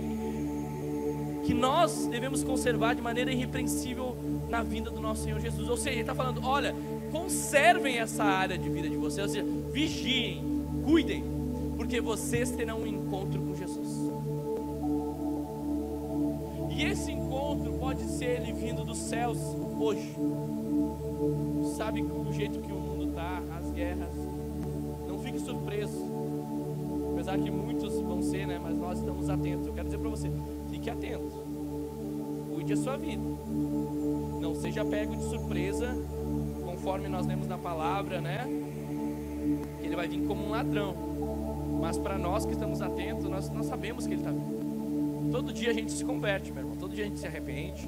que 1.43 1.53
nós 1.53 2.07
devemos 2.07 2.43
conservar 2.43 2.95
de 2.95 3.01
maneira 3.01 3.31
irrepreensível 3.31 4.15
na 4.49 4.63
vinda 4.63 4.89
do 4.89 4.99
nosso 4.99 5.23
Senhor 5.23 5.39
Jesus. 5.39 5.69
Ou 5.69 5.77
seja, 5.77 5.91
ele 5.91 6.01
está 6.01 6.15
falando: 6.15 6.41
olha, 6.43 6.75
conservem 7.11 7.97
essa 7.97 8.23
área 8.23 8.57
de 8.57 8.69
vida 8.69 8.89
de 8.89 8.97
vocês, 8.97 9.27
ou 9.27 9.33
seja, 9.33 9.45
vigiem, 9.71 10.43
cuidem, 10.83 11.23
porque 11.77 11.99
vocês 11.99 12.51
terão 12.51 12.81
um 12.81 12.87
encontro 12.87 13.41
com 13.41 13.55
Jesus. 13.55 14.11
E 16.69 16.83
esse 16.83 17.11
encontro 17.11 17.73
pode 17.73 18.03
ser 18.03 18.41
ele 18.41 18.53
vindo 18.53 18.83
dos 18.83 18.97
céus 18.97 19.37
hoje 19.79 20.15
sabe 21.81 22.01
do 22.01 22.31
jeito 22.31 22.59
que 22.59 22.71
o 22.71 22.75
mundo 22.75 23.09
está, 23.09 23.41
as 23.57 23.71
guerras. 23.71 24.13
Não 25.07 25.19
fique 25.19 25.39
surpreso. 25.39 25.97
Apesar 27.13 27.37
que 27.39 27.49
muitos 27.49 27.99
vão 28.01 28.21
ser, 28.21 28.45
né? 28.45 28.59
Mas 28.61 28.77
nós 28.77 28.99
estamos 28.99 29.29
atentos. 29.29 29.67
Eu 29.67 29.73
quero 29.73 29.85
dizer 29.85 29.97
para 29.97 30.09
você, 30.09 30.31
fique 30.69 30.89
atento. 30.89 31.43
Cuide 32.53 32.73
a 32.73 32.77
sua 32.77 32.97
vida. 32.97 33.23
Não 34.39 34.55
seja 34.55 34.85
pego 34.85 35.15
de 35.15 35.23
surpresa, 35.23 35.95
conforme 36.81 37.07
nós 37.07 37.27
lemos 37.27 37.47
na 37.47 37.59
palavra, 37.59 38.19
né? 38.19 38.43
Que 39.79 39.85
ele 39.85 39.95
vai 39.95 40.07
vir 40.07 40.25
como 40.25 40.47
um 40.47 40.49
ladrão. 40.49 40.95
Mas 41.79 41.95
para 41.95 42.17
nós 42.17 42.43
que 42.43 42.53
estamos 42.53 42.81
atentos, 42.81 43.29
nós, 43.29 43.51
nós 43.51 43.67
sabemos 43.67 44.07
que 44.07 44.13
ele 44.13 44.21
está 44.21 44.31
vindo. 44.31 45.29
Todo 45.31 45.53
dia 45.53 45.69
a 45.69 45.73
gente 45.73 45.91
se 45.91 46.03
converte, 46.03 46.51
meu 46.51 46.63
irmão. 46.63 46.75
Todo 46.77 46.95
dia 46.95 47.03
a 47.03 47.07
gente 47.07 47.19
se 47.19 47.27
arrepende. 47.27 47.87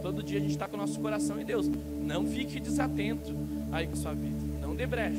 Todo 0.00 0.22
dia 0.22 0.38
a 0.38 0.40
gente 0.40 0.52
está 0.52 0.68
com 0.68 0.76
o 0.76 0.78
nosso 0.78 1.00
coração 1.00 1.40
em 1.40 1.44
Deus. 1.44 1.68
Não 2.00 2.24
fique 2.24 2.60
desatento 2.60 3.34
aí 3.72 3.88
com 3.88 3.94
a 3.94 3.96
sua 3.96 4.14
vida. 4.14 4.38
Não 4.62 4.76
dê 4.76 4.86
brecha. 4.86 5.18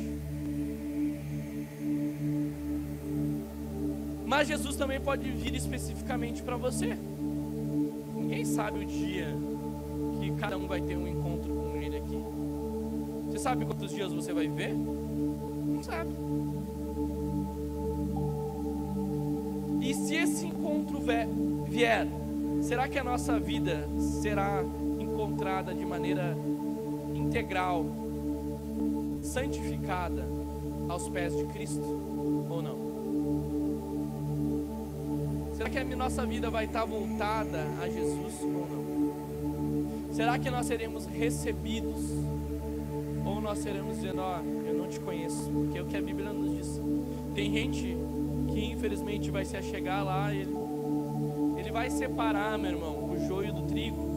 Mas 4.24 4.48
Jesus 4.48 4.76
também 4.76 4.98
pode 4.98 5.30
vir 5.30 5.54
especificamente 5.54 6.42
para 6.42 6.56
você. 6.56 6.96
Ninguém 8.14 8.46
sabe 8.46 8.82
o 8.82 8.86
dia 8.86 9.28
que 10.18 10.32
cada 10.36 10.56
um 10.56 10.66
vai 10.66 10.80
ter 10.80 10.96
um 10.96 11.06
encontro. 11.06 11.25
Você 13.36 13.42
sabe 13.42 13.66
quantos 13.66 13.90
dias 13.90 14.10
você 14.10 14.32
vai 14.32 14.48
viver? 14.48 14.72
Não 14.72 15.82
sabe. 15.82 16.10
E 19.82 19.92
se 19.92 20.14
esse 20.14 20.46
encontro 20.46 21.02
vier, 21.66 22.06
será 22.62 22.88
que 22.88 22.98
a 22.98 23.04
nossa 23.04 23.38
vida 23.38 23.86
será 24.22 24.64
encontrada 24.98 25.74
de 25.74 25.84
maneira 25.84 26.34
integral, 27.14 27.84
santificada 29.20 30.26
aos 30.88 31.06
pés 31.10 31.36
de 31.36 31.44
Cristo 31.44 32.46
ou 32.48 32.62
não? 32.62 32.78
Será 35.58 35.68
que 35.68 35.78
a 35.78 35.84
nossa 35.84 36.24
vida 36.24 36.48
vai 36.48 36.64
estar 36.64 36.86
voltada 36.86 37.66
a 37.82 37.86
Jesus 37.86 38.40
ou 38.40 38.66
não? 38.66 40.14
Será 40.14 40.38
que 40.38 40.48
nós 40.48 40.64
seremos 40.64 41.04
recebidos? 41.04 42.00
Ou 43.26 43.40
nós 43.40 43.58
seremos 43.58 43.96
dizendo, 43.96 44.20
ó, 44.20 44.40
oh, 44.40 44.66
eu 44.66 44.74
não 44.74 44.88
te 44.88 45.00
conheço, 45.00 45.50
porque 45.50 45.78
é 45.78 45.82
o 45.82 45.86
que 45.86 45.96
a 45.96 46.00
Bíblia 46.00 46.32
nos 46.32 46.56
diz. 46.56 46.80
Tem 47.34 47.52
gente 47.52 47.96
que 48.48 48.64
infelizmente 48.64 49.30
vai 49.30 49.44
se 49.44 49.56
achegar 49.56 50.04
lá, 50.04 50.32
ele, 50.32 50.56
ele 51.58 51.70
vai 51.72 51.90
separar, 51.90 52.56
meu 52.56 52.70
irmão, 52.70 53.10
o 53.10 53.26
joio 53.26 53.52
do 53.52 53.62
trigo. 53.62 54.16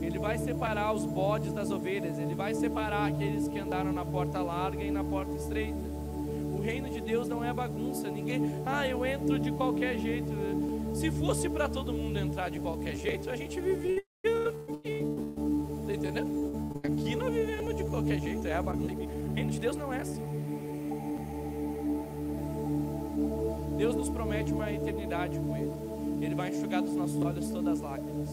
Ele 0.00 0.18
vai 0.18 0.38
separar 0.38 0.92
os 0.92 1.04
bodes 1.04 1.52
das 1.52 1.70
ovelhas, 1.70 2.18
ele 2.18 2.34
vai 2.34 2.54
separar 2.54 3.08
aqueles 3.08 3.48
que 3.48 3.58
andaram 3.58 3.92
na 3.92 4.04
porta 4.04 4.40
larga 4.40 4.82
e 4.82 4.90
na 4.90 5.02
porta 5.02 5.34
estreita 5.34 5.92
reino 6.62 6.88
de 6.88 7.00
Deus 7.00 7.28
não 7.28 7.44
é 7.44 7.52
bagunça. 7.52 8.08
Ninguém, 8.08 8.62
ah, 8.64 8.86
eu 8.88 9.04
entro 9.04 9.38
de 9.38 9.50
qualquer 9.52 9.98
jeito. 9.98 10.32
Se 10.94 11.10
fosse 11.10 11.48
para 11.48 11.68
todo 11.68 11.92
mundo 11.92 12.18
entrar 12.18 12.50
de 12.50 12.60
qualquer 12.60 12.96
jeito, 12.96 13.28
a 13.28 13.36
gente 13.36 13.60
vivia 13.60 14.01
bagunça. 18.62 18.92
O 18.92 19.34
reino 19.34 19.50
de 19.50 19.60
Deus 19.60 19.76
não 19.76 19.92
é 19.92 20.00
assim. 20.00 20.22
Deus 23.76 23.94
nos 23.94 24.08
promete 24.08 24.52
uma 24.52 24.70
eternidade 24.72 25.38
com 25.38 25.56
Ele. 25.56 25.72
Ele 26.20 26.34
vai 26.34 26.50
enxugar 26.50 26.82
dos 26.82 26.94
nossos 26.94 27.20
olhos 27.22 27.48
todas 27.50 27.74
as 27.74 27.80
lágrimas. 27.80 28.30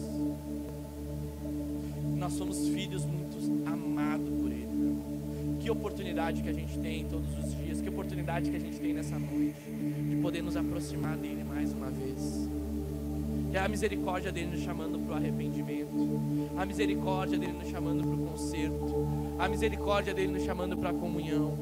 Nós 2.16 2.32
somos 2.34 2.68
filhos 2.68 3.04
muito 3.04 3.36
amados 3.66 4.28
por 4.28 4.50
Ele. 4.50 4.98
Que 5.60 5.70
oportunidade 5.70 6.42
que 6.42 6.48
a 6.48 6.52
gente 6.52 6.78
tem 6.78 7.04
todos 7.06 7.28
os 7.38 7.56
dias 7.56 7.80
que 7.80 7.88
oportunidade 7.88 8.50
que 8.50 8.56
a 8.56 8.60
gente 8.60 8.78
tem 8.78 8.92
nessa 8.92 9.18
noite 9.18 9.60
de 10.08 10.16
poder 10.16 10.42
nos 10.42 10.56
aproximar 10.56 11.16
dele 11.16 11.44
mais 11.44 11.72
uma 11.72 11.90
vez. 11.90 12.48
É 13.52 13.58
a 13.58 13.68
misericórdia 13.68 14.30
dele 14.30 14.52
nos 14.52 14.60
chamando 14.60 14.98
para 15.00 15.14
o 15.14 15.16
arrependimento, 15.16 16.20
a 16.56 16.64
misericórdia 16.64 17.38
dele 17.38 17.52
nos 17.52 17.68
chamando 17.68 18.02
para 18.02 18.14
o 18.14 18.26
conserto, 18.28 19.19
a 19.40 19.48
misericórdia 19.48 20.12
dele 20.12 20.32
nos 20.32 20.44
chamando 20.44 20.76
para 20.76 20.90
a 20.90 20.94
comunhão, 20.94 21.56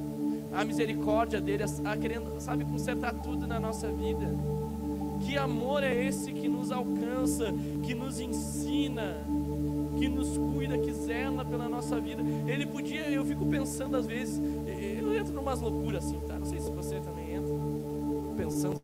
a 0.53 0.64
misericórdia 0.64 1.41
dele 1.41 1.62
a, 1.62 1.93
a 1.93 1.97
querendo, 1.97 2.41
sabe, 2.41 2.64
consertar 2.64 3.14
tudo 3.14 3.47
na 3.47 3.61
nossa 3.61 3.89
vida. 3.89 4.26
Que 5.20 5.37
amor 5.37 5.83
é 5.83 6.05
esse 6.05 6.33
que 6.33 6.49
nos 6.49 6.72
alcança, 6.72 7.53
que 7.85 7.95
nos 7.95 8.20
ensina, 8.20 9.16
que 9.97 10.09
nos 10.09 10.37
cuida, 10.37 10.79
que 10.79 10.93
zela 10.93 11.45
pela 11.45 11.68
nossa 11.68 12.01
vida. 12.01 12.22
Ele 12.47 12.66
podia, 12.66 13.09
eu 13.11 13.24
fico 13.24 13.47
pensando 13.47 13.97
às 13.97 14.07
vezes, 14.07 14.41
eu 15.01 15.14
entro 15.16 15.33
numas 15.33 15.61
loucuras 15.61 16.05
assim, 16.05 16.20
tá? 16.20 16.39
Não 16.39 16.47
sei 16.47 16.61
se 16.61 16.70
você 16.70 17.01
também 17.01 17.35
entra, 17.35 17.55
pensando, 18.37 18.78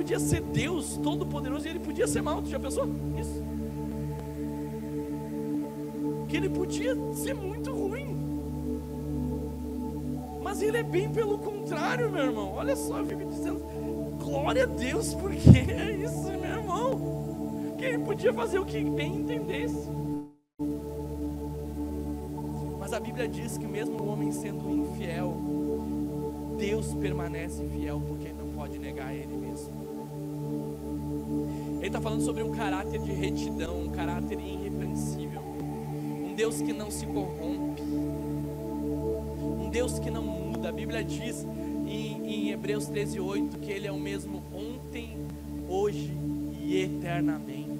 podia 0.00 0.18
ser 0.18 0.40
Deus 0.40 0.96
todo-poderoso 1.02 1.66
e 1.66 1.70
Ele 1.70 1.78
podia 1.78 2.06
ser 2.06 2.22
mal, 2.22 2.40
tu 2.40 2.48
já 2.48 2.58
pensou 2.58 2.86
nisso? 2.86 3.44
Que 6.26 6.38
Ele 6.38 6.48
podia 6.48 6.96
ser 7.12 7.34
muito 7.34 7.70
ruim, 7.70 8.16
mas 10.42 10.62
Ele 10.62 10.78
é 10.78 10.82
bem 10.82 11.10
pelo 11.10 11.36
contrário, 11.36 12.10
meu 12.10 12.24
irmão. 12.24 12.54
Olha 12.54 12.74
só, 12.74 12.96
eu 13.00 13.06
fico 13.06 13.26
dizendo, 13.26 13.58
glória 14.18 14.62
a 14.62 14.66
Deus, 14.66 15.12
porque 15.12 15.50
é 15.70 15.92
isso, 16.02 16.30
meu 16.30 16.50
irmão. 16.50 17.74
Que 17.76 17.84
ele 17.84 17.98
podia 17.98 18.32
fazer 18.32 18.58
o 18.58 18.64
que 18.64 18.82
bem 18.82 19.16
entendesse. 19.16 19.86
Mas 22.78 22.94
a 22.94 23.00
Bíblia 23.00 23.28
diz 23.28 23.58
que 23.58 23.66
mesmo 23.66 24.02
o 24.02 24.08
homem 24.08 24.32
sendo 24.32 24.70
infiel, 24.70 25.36
Deus 26.58 26.94
permanece 26.94 27.62
fiel 27.68 28.02
porque 28.06 28.32
não 28.32 28.48
pode 28.48 28.78
negar 28.78 29.14
ele 29.14 29.36
mesmo. 29.36 29.89
Ele 31.80 31.86
está 31.86 32.00
falando 32.00 32.20
sobre 32.20 32.42
um 32.42 32.50
caráter 32.50 33.00
de 33.00 33.10
retidão, 33.10 33.80
um 33.80 33.88
caráter 33.88 34.38
irrepreensível, 34.38 35.40
um 35.40 36.34
Deus 36.36 36.60
que 36.60 36.74
não 36.74 36.90
se 36.90 37.06
corrompe, 37.06 37.80
um 37.82 39.70
Deus 39.70 39.98
que 39.98 40.10
não 40.10 40.22
muda. 40.22 40.68
A 40.68 40.72
Bíblia 40.72 41.02
diz 41.02 41.46
em, 41.86 42.26
em 42.26 42.50
Hebreus 42.50 42.86
13:8 42.86 43.58
que 43.60 43.72
Ele 43.72 43.86
é 43.86 43.92
o 43.92 43.98
mesmo 43.98 44.42
ontem, 44.52 45.16
hoje 45.66 46.12
e 46.60 46.76
eternamente. 46.82 47.70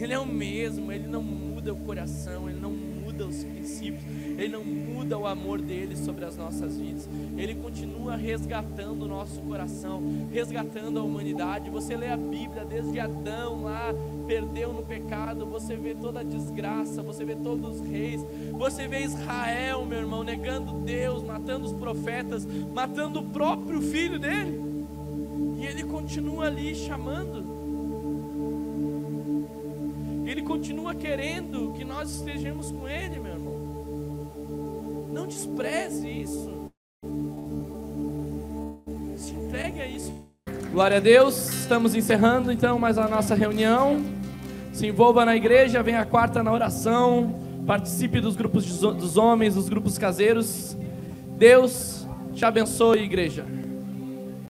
Ele 0.00 0.14
é 0.14 0.18
o 0.18 0.26
mesmo, 0.26 0.90
Ele 0.90 1.06
não 1.06 1.22
muda 1.22 1.72
o 1.72 1.76
coração, 1.76 2.48
Ele 2.48 2.58
não 2.58 2.70
muda 2.70 2.93
os 3.22 3.44
princípios, 3.44 4.02
Ele 4.38 4.48
não 4.48 4.64
muda 4.64 5.18
o 5.18 5.26
amor 5.26 5.60
dele 5.60 5.96
sobre 5.96 6.24
as 6.24 6.36
nossas 6.36 6.76
vidas. 6.78 7.08
Ele 7.36 7.54
continua 7.54 8.16
resgatando 8.16 9.02
o 9.02 9.08
nosso 9.08 9.40
coração, 9.42 10.02
resgatando 10.32 10.98
a 10.98 11.02
humanidade. 11.02 11.70
Você 11.70 11.96
lê 11.96 12.08
a 12.08 12.16
Bíblia 12.16 12.64
desde 12.64 12.98
Adão 12.98 13.62
lá, 13.62 13.94
perdeu 14.26 14.72
no 14.72 14.82
pecado, 14.82 15.46
você 15.46 15.76
vê 15.76 15.94
toda 15.94 16.20
a 16.20 16.24
desgraça, 16.24 17.02
você 17.02 17.24
vê 17.24 17.36
todos 17.36 17.80
os 17.80 17.86
reis, 17.86 18.24
você 18.52 18.88
vê 18.88 19.02
Israel, 19.02 19.84
meu 19.84 19.98
irmão, 19.98 20.24
negando 20.24 20.80
Deus, 20.80 21.22
matando 21.22 21.66
os 21.66 21.72
profetas, 21.72 22.46
matando 22.72 23.20
o 23.20 23.24
próprio 23.30 23.80
filho 23.80 24.18
dele. 24.18 24.62
E 25.58 25.66
ele 25.66 25.84
continua 25.84 26.46
ali 26.46 26.74
chamando. 26.74 27.43
Continua 30.64 30.94
querendo 30.94 31.74
que 31.76 31.84
nós 31.84 32.10
estejamos 32.10 32.72
com 32.72 32.88
ele, 32.88 33.20
meu 33.20 33.32
irmão. 33.34 33.54
Não 35.12 35.26
despreze 35.26 36.08
isso. 36.08 36.70
Se 39.14 39.34
entregue 39.34 39.82
a 39.82 39.86
isso. 39.86 40.10
Glória 40.72 40.96
a 40.96 41.00
Deus. 41.00 41.50
Estamos 41.50 41.94
encerrando 41.94 42.50
então 42.50 42.78
mais 42.78 42.96
a 42.96 43.06
nossa 43.06 43.34
reunião. 43.34 44.02
Se 44.72 44.86
envolva 44.86 45.26
na 45.26 45.36
igreja, 45.36 45.82
venha 45.82 46.00
a 46.00 46.06
quarta 46.06 46.42
na 46.42 46.50
oração. 46.50 47.38
Participe 47.66 48.18
dos 48.18 48.34
grupos 48.34 48.64
dos 48.64 49.18
homens, 49.18 49.56
dos 49.56 49.68
grupos 49.68 49.98
caseiros. 49.98 50.74
Deus 51.36 52.08
te 52.32 52.42
abençoe, 52.46 53.00
igreja. 53.00 53.44